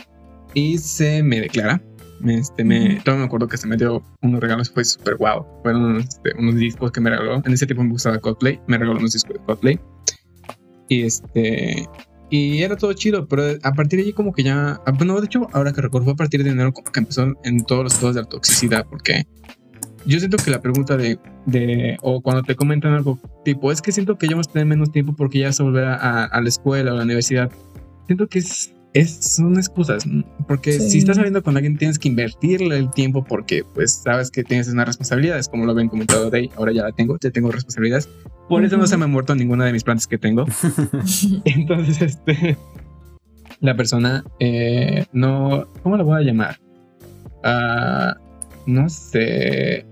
[0.53, 1.81] y se me declara.
[2.25, 5.45] Este, me, todo me acuerdo que se me dio unos regalos, fue súper guau.
[5.63, 7.41] Fueron unos, este, unos, discos que me regaló.
[7.45, 9.79] En ese tiempo me gustaba Coldplay, me regaló unos discos de Coldplay.
[10.89, 11.87] Y este,
[12.29, 14.79] y era todo chido, pero a partir de allí como que ya...
[14.85, 17.33] Ah, bueno, de hecho, ahora que recuerdo, fue a partir de enero como que empezó
[17.43, 19.25] en todos los estados de la toxicidad, porque
[20.05, 23.91] yo siento que la pregunta de, de, o cuando te comentan algo tipo, es que
[23.91, 26.41] siento que ya vamos a tener menos tiempo porque ya vas a volver a, a
[26.41, 27.51] la escuela o a la universidad,
[28.07, 30.03] siento que es es, son excusas,
[30.47, 34.43] porque si estás saliendo con alguien tienes que invertirle el tiempo porque pues sabes que
[34.43, 37.51] tienes unas responsabilidades, como lo habían comentado de ahí, ahora ya la tengo, ya tengo
[37.51, 38.09] responsabilidades,
[38.47, 40.45] por eso no se me ha muerto ninguna de mis plantas que tengo.
[41.45, 42.57] Entonces, este,
[43.59, 46.59] la persona eh, no, ¿cómo la voy a llamar?
[47.43, 48.19] Uh,
[48.65, 49.85] no sé,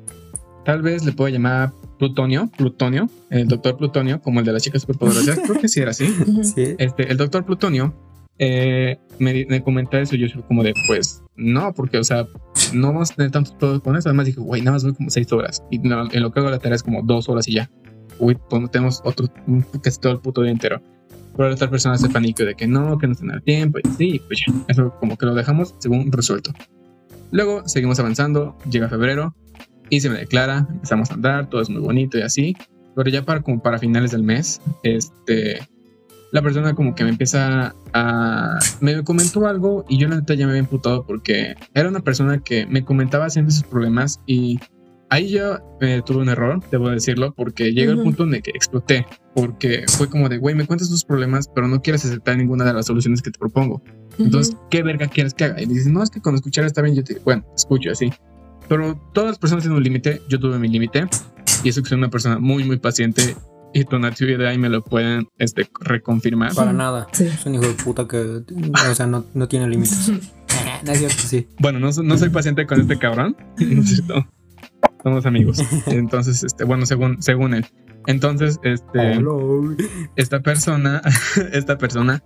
[0.68, 4.82] tal vez le puedo llamar Plutonio, Plutonio, el doctor Plutonio, como el de las chicas
[4.82, 6.14] superpoderosas, creo que sí era así.
[6.44, 6.76] Sí.
[6.78, 7.94] Este, el doctor Plutonio
[8.38, 10.18] eh, me, me comenta eso.
[10.18, 12.28] Yo soy como de, pues no, porque, o sea,
[12.74, 14.10] no vamos a tener tanto todo con eso.
[14.10, 15.64] Además, dije, güey, nada más voy como seis horas.
[15.72, 17.72] Y en lo que hago la tarea es como dos horas y ya.
[18.20, 19.30] Uy, pues tenemos otro,
[19.82, 20.82] casi todo el puto día entero.
[21.38, 23.80] Pero la otra persona se paniqueó de que no, que no tiene el tiempo.
[23.80, 26.52] Y sí, pues ya, eso como que lo dejamos según resuelto.
[27.32, 29.34] Luego seguimos avanzando, llega febrero
[29.90, 32.56] y se me declara, empezamos a andar, todo es muy bonito y así.
[32.96, 35.60] pero ya para, como para finales del mes, este,
[36.32, 38.60] la persona como que me empieza a...
[38.82, 42.40] Me comentó algo y yo la neta ya me había imputado porque era una persona
[42.40, 44.60] que me comentaba siempre sus problemas y
[45.10, 48.52] ahí yo eh, tuve un error, debo decirlo, porque llega el punto en el que
[48.52, 52.66] exploté, porque fue como de, güey, me cuentas tus problemas, pero no quieres aceptar ninguna
[52.66, 53.82] de las soluciones que te propongo.
[54.20, 55.62] Entonces, ¿qué verga quieres que haga?
[55.62, 58.12] Y dices, no, es que cuando escuchar está bien, yo te digo, bueno, escucho así.
[58.68, 61.08] Pero todas las personas tienen un límite, yo tuve mi límite,
[61.64, 63.36] y eso que soy una persona muy, muy paciente
[63.74, 66.54] y Tonatsu y de ahí me lo pueden este, reconfirmar.
[66.54, 67.08] Para nada.
[67.20, 70.10] Es un hijo de puta que, o sea, no, no tiene límites.
[70.84, 71.48] no es cierto, sí.
[71.60, 73.36] Bueno, no, no soy paciente con este cabrón.
[73.60, 74.28] No es cierto.
[75.04, 75.60] Somos amigos.
[75.88, 77.66] Entonces, este, bueno, según, según él.
[78.08, 79.22] Entonces, este,
[80.16, 81.02] esta persona,
[81.54, 82.24] esta persona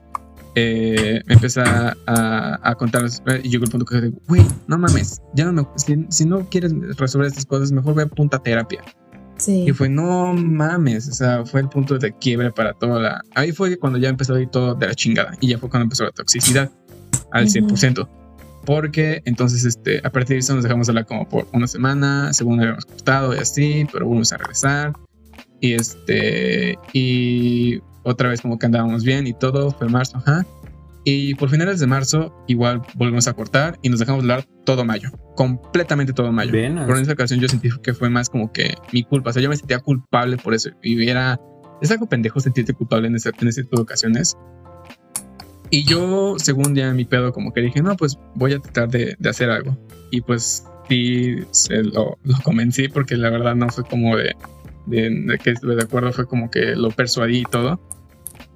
[0.55, 3.05] eh, me empieza a, a, contar
[3.43, 6.49] y llegó el punto que digo, güey, no mames, ya no me, si, si, no
[6.49, 8.81] quieres resolver estas cosas, mejor ve a punta terapia.
[9.47, 13.21] Y fue, no mames, o sea, fue el punto de quiebre para toda la...
[13.33, 15.85] Ahí fue cuando ya empezó a ir todo de la chingada y ya fue cuando
[15.85, 16.69] empezó la toxicidad
[17.31, 18.07] al 100%.
[18.65, 22.59] Porque entonces, este, a partir de eso nos dejamos hablar como por una semana, según
[22.59, 24.93] habíamos cortado y así, pero volvimos a regresar.
[25.59, 30.45] Y este, y otra vez como que andábamos bien y todo, fue marzo, ajá.
[31.03, 35.09] Y por finales de marzo, igual volvemos a cortar y nos dejamos hablar todo mayo,
[35.35, 36.51] completamente todo mayo.
[36.51, 39.41] Pero en esa ocasión yo sentí que fue más como que mi culpa, o sea,
[39.41, 40.69] yo me sentía culpable por eso.
[40.83, 41.39] Y era,
[41.81, 44.37] es algo pendejo sentirte culpable en ese, en ese tipo de ocasiones.
[45.71, 49.15] Y yo, según ya mi pedo, como que dije, no, pues voy a tratar de,
[49.17, 49.75] de hacer algo.
[50.11, 54.35] Y pues sí, se lo, lo, convencí porque la verdad no fue como de,
[54.85, 57.81] de, que estuve de acuerdo, fue como que lo persuadí y todo.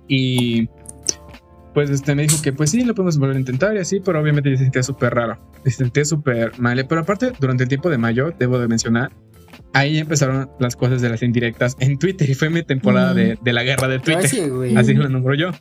[0.08, 0.70] Y
[1.74, 4.22] pues este, me dijo que pues sí, lo podemos volver a intentar y así, pero
[4.22, 6.86] obviamente yo se sentía súper raro, se sentía súper mal.
[6.88, 9.12] Pero aparte, durante el tiempo de mayo, debo de mencionar,
[9.74, 13.16] ahí empezaron las cosas de las indirectas en Twitter y fue mi temporada mm.
[13.16, 14.26] de, de, la guerra de Twitter.
[14.78, 15.52] así lo nombro yo.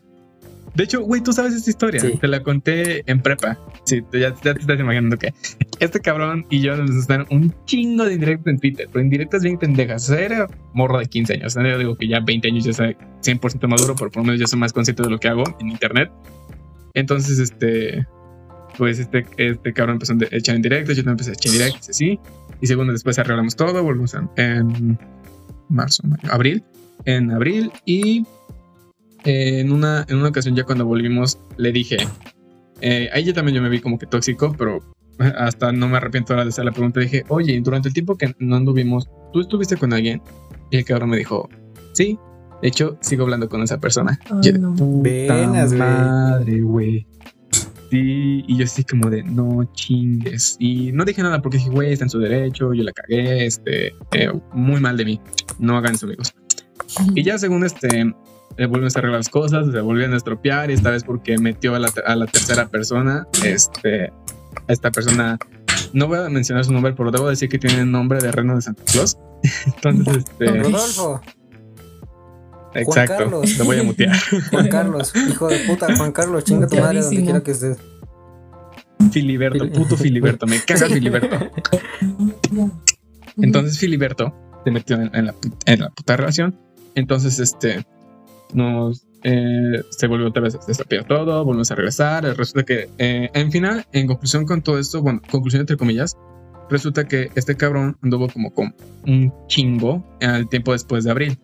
[0.74, 2.02] De hecho, güey, tú sabes esta historia.
[2.20, 3.58] Te la conté en prepa.
[3.84, 5.32] Sí, ya, te estás imaginando que
[5.78, 9.56] este cabrón y yo nos están un chingo de indirectos en Twitter, pero indirectas bien
[9.56, 10.10] pendejas.
[10.10, 11.54] O sea, era morro de 15 años.
[11.54, 14.48] yo digo que ya 20 años ya soy 100% maduro, pero por lo menos ya
[14.48, 16.10] soy más consciente de lo que hago en internet.
[16.94, 18.04] Entonces, este,
[18.76, 21.58] pues este, este cabrón empezó a echar en directo, yo también empecé a echar en
[21.58, 22.18] directo, así.
[22.60, 24.98] Y segundo, después arreglamos todo, volvimos en
[25.68, 26.64] marzo, abril.
[27.04, 28.24] En abril y
[29.24, 31.96] en, una, en una ocasión ya cuando volvimos le dije,
[32.80, 34.80] eh, ahí ya también yo me vi como que tóxico, pero
[35.18, 37.00] hasta no me arrepiento ahora de hacer la pregunta.
[37.00, 40.20] Dije, oye, durante el tiempo que no anduvimos, ¿tú estuviste con alguien?
[40.70, 41.48] Y el cabrón me dijo,
[41.92, 42.18] sí.
[42.62, 44.18] De hecho, sigo hablando con esa persona.
[45.76, 47.06] madre, güey.
[47.90, 50.56] Sí, y yo así como de, no chingues.
[50.58, 53.88] Y no dije nada porque dije, güey, está en su derecho, yo la cagué, este,
[54.12, 55.20] eh, muy mal de mí.
[55.58, 56.34] No hagan eso, amigos.
[57.14, 58.12] Y ya según este,
[58.56, 61.74] eh, vuelven a arreglar las cosas, se volvieron a estropear y esta vez porque metió
[61.74, 64.12] a la, a la tercera persona, este,
[64.68, 65.38] esta persona,
[65.92, 68.54] no voy a mencionar su nombre, pero debo decir que tiene el nombre de Reno
[68.54, 69.18] de Santa Claus.
[69.66, 70.46] Entonces, este...
[70.46, 71.20] Rodolfo.
[72.74, 74.16] Exacto, lo voy a mutear.
[74.50, 77.78] Juan Carlos, hijo de puta, Juan Carlos, chinga tu madre donde quiera que estés.
[79.12, 81.36] Filiberto, puto Filiberto, me caga Filiberto.
[83.36, 84.34] Entonces Filiberto
[84.64, 85.34] se metió en, la,
[85.66, 86.58] en la puta relación.
[86.94, 87.84] Entonces, este,
[88.52, 92.24] nos eh, se volvió otra vez a todo, volvemos a regresar.
[92.36, 96.16] Resulta que, eh, en final, en conclusión con todo esto, bueno, conclusión entre comillas,
[96.68, 98.74] resulta que este cabrón anduvo como con
[99.06, 101.38] un chingo al tiempo después de abril.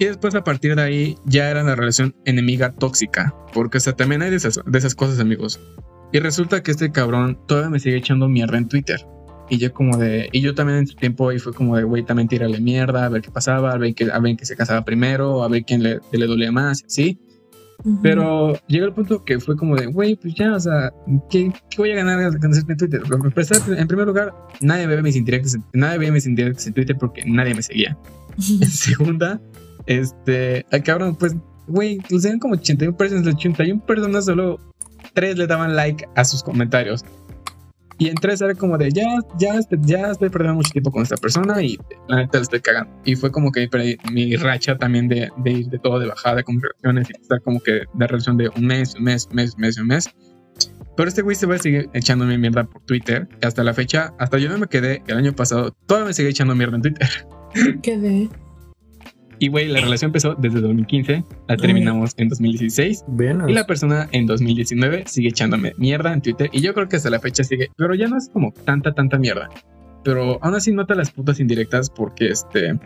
[0.00, 4.22] Y después a partir de ahí ya era una relación enemiga tóxica, porque o también
[4.22, 5.60] hay de esas, de esas cosas amigos.
[6.12, 9.06] Y resulta que este cabrón todavía me sigue echando mierda en Twitter.
[9.50, 12.02] Y yo como de, y yo también en su tiempo y fue como de, güey,
[12.02, 14.84] también tírale mierda, a ver qué pasaba, a ver, que, a ver que se casaba
[14.84, 17.18] primero, a ver quién le, le dolía más, ¿sí?
[18.02, 20.92] Pero llegó el punto que fue como de, güey, pues ya, o sea,
[21.30, 23.00] ¿qué, ¿qué, voy a ganar con en Twitter?
[23.78, 27.54] en primer lugar, nadie ve mis indirectos, nadie ve mis indirectos en Twitter porque nadie
[27.54, 27.96] me seguía.
[28.36, 29.40] en segunda,
[29.86, 31.36] este, al cabrón, pues,
[31.68, 34.58] güey, lo como 81 personas, 81 personas, solo
[35.14, 37.04] 3 le daban like a sus comentarios.
[37.98, 39.06] Y en tres era como de, ya,
[39.38, 41.76] ya, ya estoy perdiendo mucho tiempo con esta persona y
[42.06, 42.90] la neta le estoy cagando.
[43.04, 43.68] Y fue como que
[44.12, 47.60] mi racha también de, de ir de todo de bajada con relaciones y estar como
[47.60, 50.10] que de relación de un mes, un mes, un mes, un mes, un mes.
[50.96, 53.28] Pero este güey se va a seguir echándome mierda por Twitter.
[53.42, 56.54] Hasta la fecha, hasta yo no me quedé el año pasado, todavía me sigue echando
[56.54, 57.08] mierda en Twitter.
[57.82, 58.28] Quedé.
[59.40, 63.04] Y güey, la relación empezó desde 2015, la terminamos en 2016.
[63.46, 66.50] Y la persona en 2019 sigue echándome mierda en Twitter.
[66.52, 69.18] Y yo creo que hasta la fecha sigue, pero ya no es como tanta, tanta
[69.18, 69.48] mierda.
[70.02, 72.78] Pero aún así nota las putas indirectas porque este.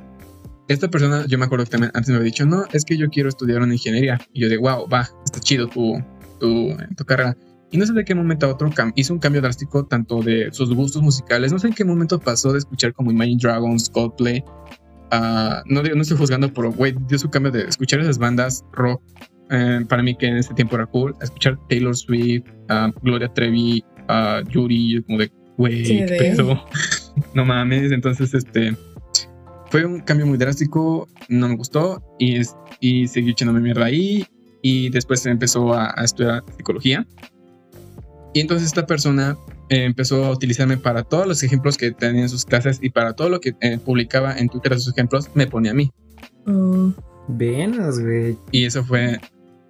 [0.68, 3.08] esta persona, yo me acuerdo que también antes me había dicho, no, es que yo
[3.08, 4.20] quiero estudiar una ingeniería.
[4.32, 6.02] Y yo de, wow, va, está chido tu,
[6.38, 7.36] tu, tu carrera.
[7.70, 10.74] Y no sé de qué momento a otro hizo un cambio drástico tanto de sus
[10.74, 11.52] gustos musicales.
[11.52, 14.44] No sé en qué momento pasó de escuchar como Imagine Dragons, Coldplay.
[15.66, 19.02] No, no estoy juzgando, pero güey, dio su cambio de escuchar esas bandas rock.
[19.50, 21.14] Eh, para mí que en ese tiempo era cool.
[21.20, 22.44] Escuchar Taylor Swift,
[23.02, 23.84] Gloria Trevi,
[24.50, 26.64] Yuri, como de, güey, qué pedo.
[27.34, 27.92] no mames.
[27.92, 28.74] Entonces, este
[29.72, 32.42] fue un cambio muy drástico, no me gustó y,
[32.80, 34.26] y seguí echándome mierda ahí
[34.60, 37.06] y después empezó a, estudiar psicología.
[38.34, 39.36] Y entonces esta persona
[39.68, 43.14] eh, empezó a utilizarme para todos los ejemplos que tenía en sus clases y para
[43.14, 45.92] todo lo que eh, publicaba en Twitter de sus ejemplos, me ponía a mí.
[46.46, 46.92] Oh.
[47.28, 48.36] Venas, güey.
[48.50, 49.18] Y eso fue,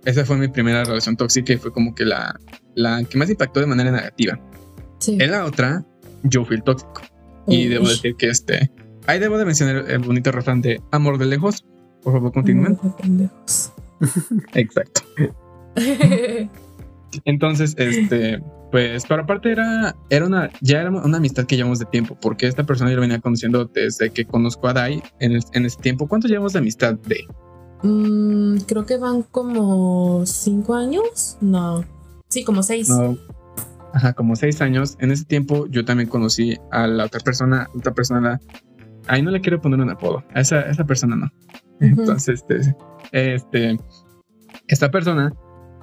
[0.05, 2.39] esa fue mi primera relación tóxica y fue como que la,
[2.75, 4.41] la que más impactó de manera negativa.
[4.99, 5.19] Sí.
[5.21, 5.85] En la otra,
[6.23, 7.03] yo fui el tóxico.
[7.47, 8.71] Y debo decir que este,
[9.07, 11.65] Ahí debo de mencionar el bonito refrán de amor de lejos.
[12.03, 12.79] Por favor, continúen.
[12.81, 13.73] Amor de lejos.
[14.55, 15.03] Exacto.
[17.25, 18.41] Entonces, este,
[18.73, 22.47] pues, pero aparte era, era una, ya era una amistad que llevamos de tiempo, porque
[22.47, 26.09] esta persona yo la venía conociendo desde que conozco a Dai en, en ese tiempo.
[26.09, 27.25] ¿Cuánto llevamos de amistad de?
[27.83, 31.37] Mm, creo que van como cinco años.
[31.43, 31.85] No,
[32.29, 32.91] sí, como seis.
[33.93, 34.97] Ajá, como seis años.
[35.01, 38.41] En ese tiempo yo también conocí a la otra persona, otra persona
[39.07, 41.31] ahí no le quiero poner un apodo, a esa, esa persona no.
[41.81, 42.75] Entonces, este,
[43.13, 43.79] este,
[44.69, 45.35] esta persona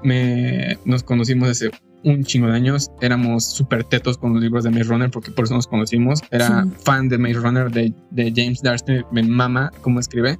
[0.04, 1.72] me, nos conocimos hace
[2.04, 5.46] un chingo de años, éramos súper tetos con los libros de Maze Runner porque por
[5.46, 10.00] eso nos conocimos, era fan de Maze Runner de, de James Darcy, me mama cómo
[10.00, 10.40] escribe.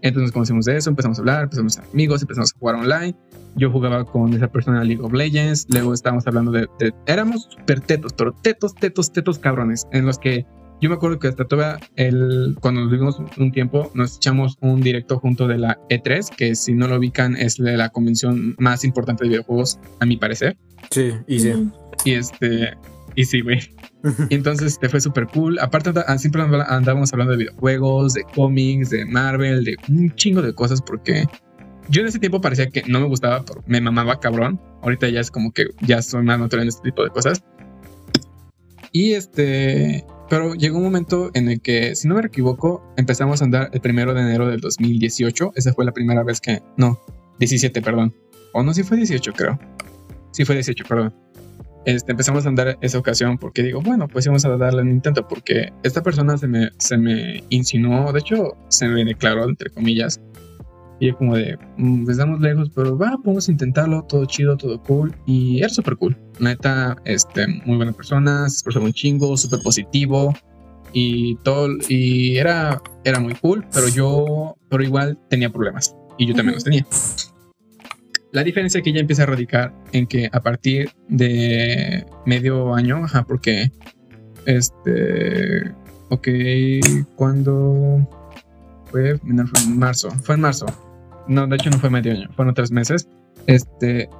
[0.00, 2.76] Entonces nos conocimos de eso, empezamos a hablar, empezamos a ser amigos, empezamos a jugar
[2.76, 3.16] online.
[3.56, 7.80] Yo jugaba con esa persona League of Legends, luego estábamos hablando de, de éramos súper
[7.80, 10.46] tetos, pero tetos, tetos, tetos cabrones, en los que
[10.80, 14.80] yo me acuerdo que hasta todavía el, cuando nos vimos un tiempo, nos echamos un
[14.80, 19.24] directo junto de la E3, que si no lo ubican es la convención más importante
[19.24, 20.56] de videojuegos, a mi parecer.
[20.90, 21.52] Sí, y sí.
[22.04, 22.76] Y este,
[23.14, 23.58] y sí, güey.
[24.30, 25.58] y entonces te fue súper cool.
[25.58, 30.80] Aparte, siempre andábamos hablando de videojuegos, de cómics, de Marvel, de un chingo de cosas,
[30.80, 31.24] porque
[31.88, 34.60] yo en ese tiempo parecía que no me gustaba, me mamaba cabrón.
[34.82, 37.42] Ahorita ya es como que ya soy más natural en este tipo de cosas.
[38.92, 43.44] Y este, pero llegó un momento en el que, si no me equivoco, empezamos a
[43.44, 45.52] andar el primero de enero del 2018.
[45.54, 46.62] Esa fue la primera vez que.
[46.76, 47.00] No,
[47.38, 48.14] 17, perdón.
[48.52, 49.58] O no, si fue 18, creo.
[50.32, 51.14] Sí fue 18, perdón.
[51.84, 55.26] Este, empezamos a andar esa ocasión porque digo, bueno, pues vamos a darle un intento
[55.26, 60.20] porque esta persona se me, se me insinuó, de hecho, se me declaró, entre comillas,
[61.00, 65.14] y es como de, mm, estamos lejos, pero va, podemos intentarlo, todo chido, todo cool.
[65.26, 66.16] Y era súper cool.
[66.40, 70.34] Neta, este, muy buena persona, se esforzó un chingo, súper positivo.
[70.92, 75.94] Y todo, y era, era muy cool, pero yo, pero igual tenía problemas.
[76.16, 76.86] Y yo también los tenía.
[78.32, 83.24] La diferencia que ya empieza a radicar en que a partir de medio año, ajá,
[83.24, 83.70] porque,
[84.46, 85.72] este,
[86.08, 86.28] ok,
[87.14, 88.06] cuando
[88.86, 90.66] fue en marzo, fue en marzo
[91.28, 93.08] no, de hecho no fue medio año, fueron tres meses.
[93.46, 94.10] Este,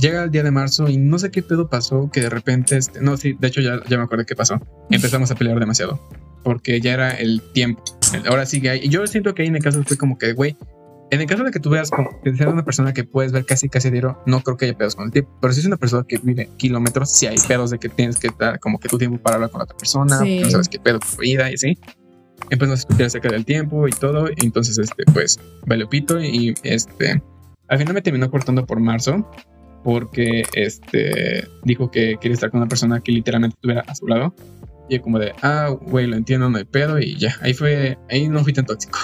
[0.00, 3.00] llega el día de marzo y no sé qué pedo pasó que de repente, este,
[3.00, 4.60] no, sí, de hecho ya, ya me acuerdo qué pasó.
[4.90, 6.00] Empezamos a pelear demasiado
[6.42, 7.82] porque ya era el tiempo.
[8.28, 8.80] Ahora sigue ahí.
[8.84, 10.56] Y yo siento que ahí en el caso fue como que, güey,
[11.10, 13.44] en el caso de que tú veas como que seas una persona que puedes ver
[13.44, 15.30] casi casi diario, no creo que haya pedos con el tiempo.
[15.40, 18.30] Pero si es una persona que vive kilómetros, sí hay pedos de que tienes que
[18.38, 20.98] dar como que tu tiempo para hablar con la otra persona, no sabes qué pedo
[21.00, 21.78] tu vida y así
[22.50, 24.28] empezamos a discutir acerca del tiempo y todo.
[24.30, 26.20] Y entonces, este, pues, vale pito.
[26.20, 27.22] Y este,
[27.68, 29.28] al final me terminó cortando por marzo.
[29.84, 34.34] Porque este dijo que quería estar con una persona que literalmente estuviera a su lado.
[34.88, 36.98] Y como de, ah, güey, lo entiendo, no hay pedo.
[36.98, 38.98] Y ya, ahí fue, ahí no fui tan tóxico.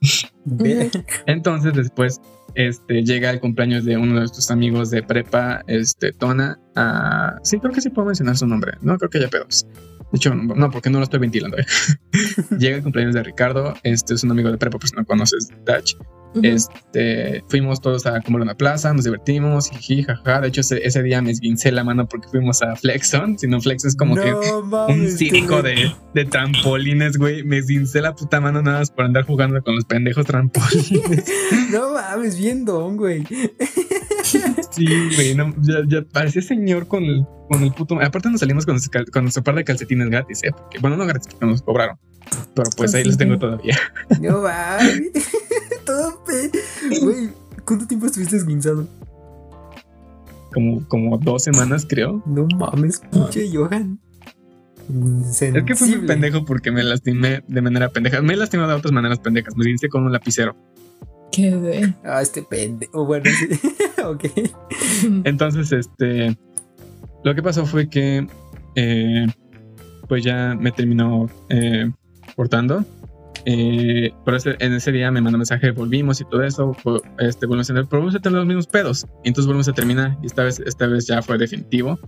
[1.26, 2.20] Entonces, después,
[2.54, 6.58] este, llega el cumpleaños de uno de nuestros amigos de prepa, este, Tona.
[6.76, 8.72] A sí, creo que sí puedo mencionar su nombre.
[8.82, 9.66] No creo que haya pedos.
[10.12, 11.58] De hecho, no, porque no lo estoy ventilando.
[11.58, 11.66] ¿eh?
[12.58, 13.74] Llega el cumpleaños de Ricardo.
[13.82, 15.96] Este es un amigo de prepa, pues no conoces Dutch.
[16.42, 20.40] Este, fuimos todos a comer una plaza, nos divertimos, jiji, jaja.
[20.40, 23.38] De hecho, ese, día me esguincé la mano porque fuimos a Flexon.
[23.38, 27.44] Si no, Flex es como que un circo de, de, trampolines, güey.
[27.44, 31.24] Me esguincé la puta mano nada más por andar jugando con los pendejos trampolines.
[31.70, 33.24] no mames, bien don, güey.
[34.24, 38.00] Sí, güey, ya, ya parecía señor con el, con el puto.
[38.00, 38.78] Aparte, nos salimos con,
[39.12, 40.50] con nuestro par de calcetines gratis, ¿eh?
[40.52, 41.98] Porque, bueno, no gratis porque nos cobraron.
[42.54, 43.78] Pero pues ahí los tengo todavía.
[44.20, 45.12] No mames.
[45.84, 46.22] Todo
[47.02, 47.30] Güey,
[47.64, 48.88] ¿cuánto tiempo estuviste esguinzado?
[50.52, 52.22] Como, como dos semanas, creo.
[52.26, 53.98] No mames, pinche Johan.
[54.88, 58.20] Es que fue muy pendejo porque me lastimé de manera pendeja.
[58.22, 59.56] Me he lastimado de otras maneras pendejas.
[59.56, 60.56] Me hice con un lapicero.
[61.32, 61.94] Qué de.
[62.04, 63.04] Ah, este pendejo.
[63.06, 63.48] Bueno, sí.
[64.10, 64.24] ok.
[65.24, 66.36] Entonces, este.
[67.22, 68.26] Lo que pasó fue que.
[68.76, 69.26] Eh,
[70.08, 71.90] pues ya me terminó eh,
[72.36, 72.84] cortando.
[73.46, 76.74] Eh, ese, en ese día me mandó mensaje, volvimos y todo eso,
[77.18, 79.06] este, volvimos a tener, volvimos a tener los mismos pedos.
[79.22, 80.16] Y entonces volvimos a terminar.
[80.22, 81.98] Y esta vez, esta vez ya fue definitivo.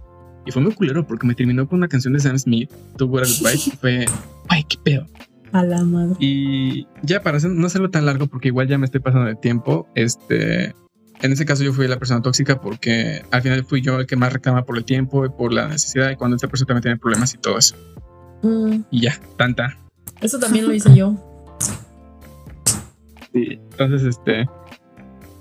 [0.45, 3.25] Y fue muy culero porque me terminó con una canción de Sam Smith, To What
[3.41, 3.57] Goodbye.
[3.67, 4.05] Y fue,
[4.49, 5.07] ay, qué pedo.
[5.53, 6.17] A la madre.
[6.21, 9.89] Y ya para no hacerlo tan largo, porque igual ya me estoy pasando de tiempo,
[9.95, 10.75] este,
[11.23, 14.17] en ese caso yo fui la persona tóxica porque al final fui yo el que
[14.17, 16.99] más reclama por el tiempo y por la necesidad y cuando esta persona también tiene
[16.99, 17.75] problemas y todo eso.
[18.43, 18.81] Mm.
[18.91, 19.79] Y ya, tanta.
[20.21, 21.15] Eso también lo hice yo.
[23.33, 24.47] Sí, entonces este,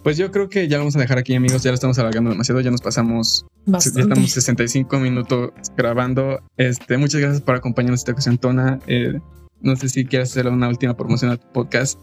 [0.06, 2.30] pues yo creo que ya lo vamos a dejar aquí amigos, ya lo estamos alargando
[2.30, 6.42] demasiado, ya nos pasamos, ya estamos 65 minutos grabando.
[6.58, 8.80] Este, muchas gracias por acompañarnos esta ocasión, Tona.
[8.86, 9.20] Eh,
[9.62, 12.00] no sé si quieres hacer una última promoción a tu podcast.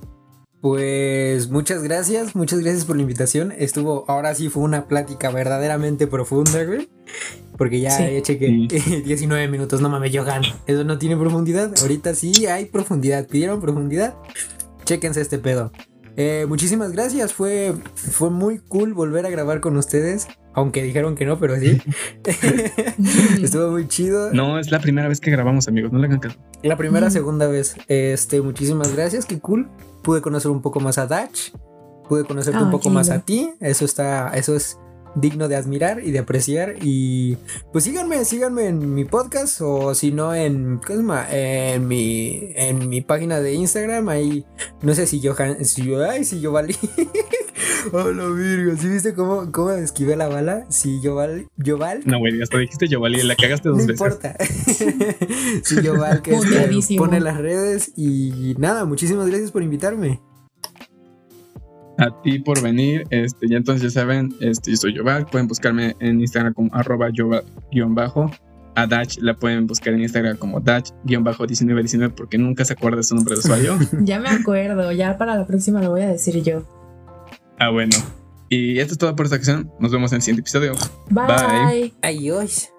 [0.62, 3.52] Pues muchas gracias, muchas gracias por la invitación.
[3.58, 6.88] Estuvo, ahora sí fue una plática verdaderamente profunda, güey.
[7.58, 8.22] Porque ya sí.
[8.22, 8.68] cheque
[9.04, 10.42] 19 minutos, no mames, Johan.
[10.68, 11.74] Eso no tiene profundidad.
[11.82, 13.26] Ahorita sí hay profundidad.
[13.26, 14.14] ¿Pidieron profundidad?
[14.84, 15.72] Chéquense este pedo.
[16.16, 20.28] Eh, muchísimas gracias, fue, fue muy cool volver a grabar con ustedes.
[20.54, 21.80] Aunque dijeron que no, pero sí.
[23.42, 24.32] Estuvo muy chido.
[24.32, 25.90] No, es la primera vez que grabamos, amigos.
[25.90, 26.38] No le hagan caso.
[26.62, 27.74] La primera, segunda vez.
[27.88, 29.26] Este, muchísimas gracias.
[29.26, 29.68] Qué cool.
[30.02, 31.52] Pude conocer un poco más a Dutch.
[32.08, 33.54] Pude conocerte un ah, poco más a ti.
[33.60, 34.78] Eso está, eso es
[35.14, 36.76] digno de admirar y de apreciar.
[36.82, 37.36] Y
[37.72, 40.80] pues síganme, síganme en mi podcast o si no en,
[41.30, 44.08] en mi en mi página de Instagram.
[44.08, 44.44] Ahí
[44.82, 46.74] no sé si yo, si yo, ay, si yo valí.
[47.92, 50.66] oh, la virga, ¿sí viste cómo, cómo esquivé la bala?
[50.70, 52.02] Si yo val, yo val.
[52.04, 54.00] No, güey, hasta dijiste yo valí, la cagaste dos veces.
[54.00, 54.36] No importa.
[55.64, 56.36] si yo val que
[56.96, 60.20] pone las redes y nada, muchísimas gracias por invitarme
[62.02, 63.04] a ti por venir.
[63.10, 65.26] Este, ya entonces ya saben, este, yo soy Yoval.
[65.26, 67.08] Pueden buscarme en Instagram como arroba
[67.88, 68.30] bajo
[68.74, 73.14] A Dach la pueden buscar en Instagram como Dach-1919 porque nunca se acuerda de su
[73.14, 73.78] nombre de usuario.
[74.00, 76.66] ya me acuerdo, ya para la próxima lo voy a decir yo.
[77.58, 77.96] Ah, bueno.
[78.48, 79.70] Y esto es todo por esta ocasión.
[79.78, 80.74] Nos vemos en el siguiente episodio.
[81.10, 81.94] Bye.
[82.02, 82.70] Adiós.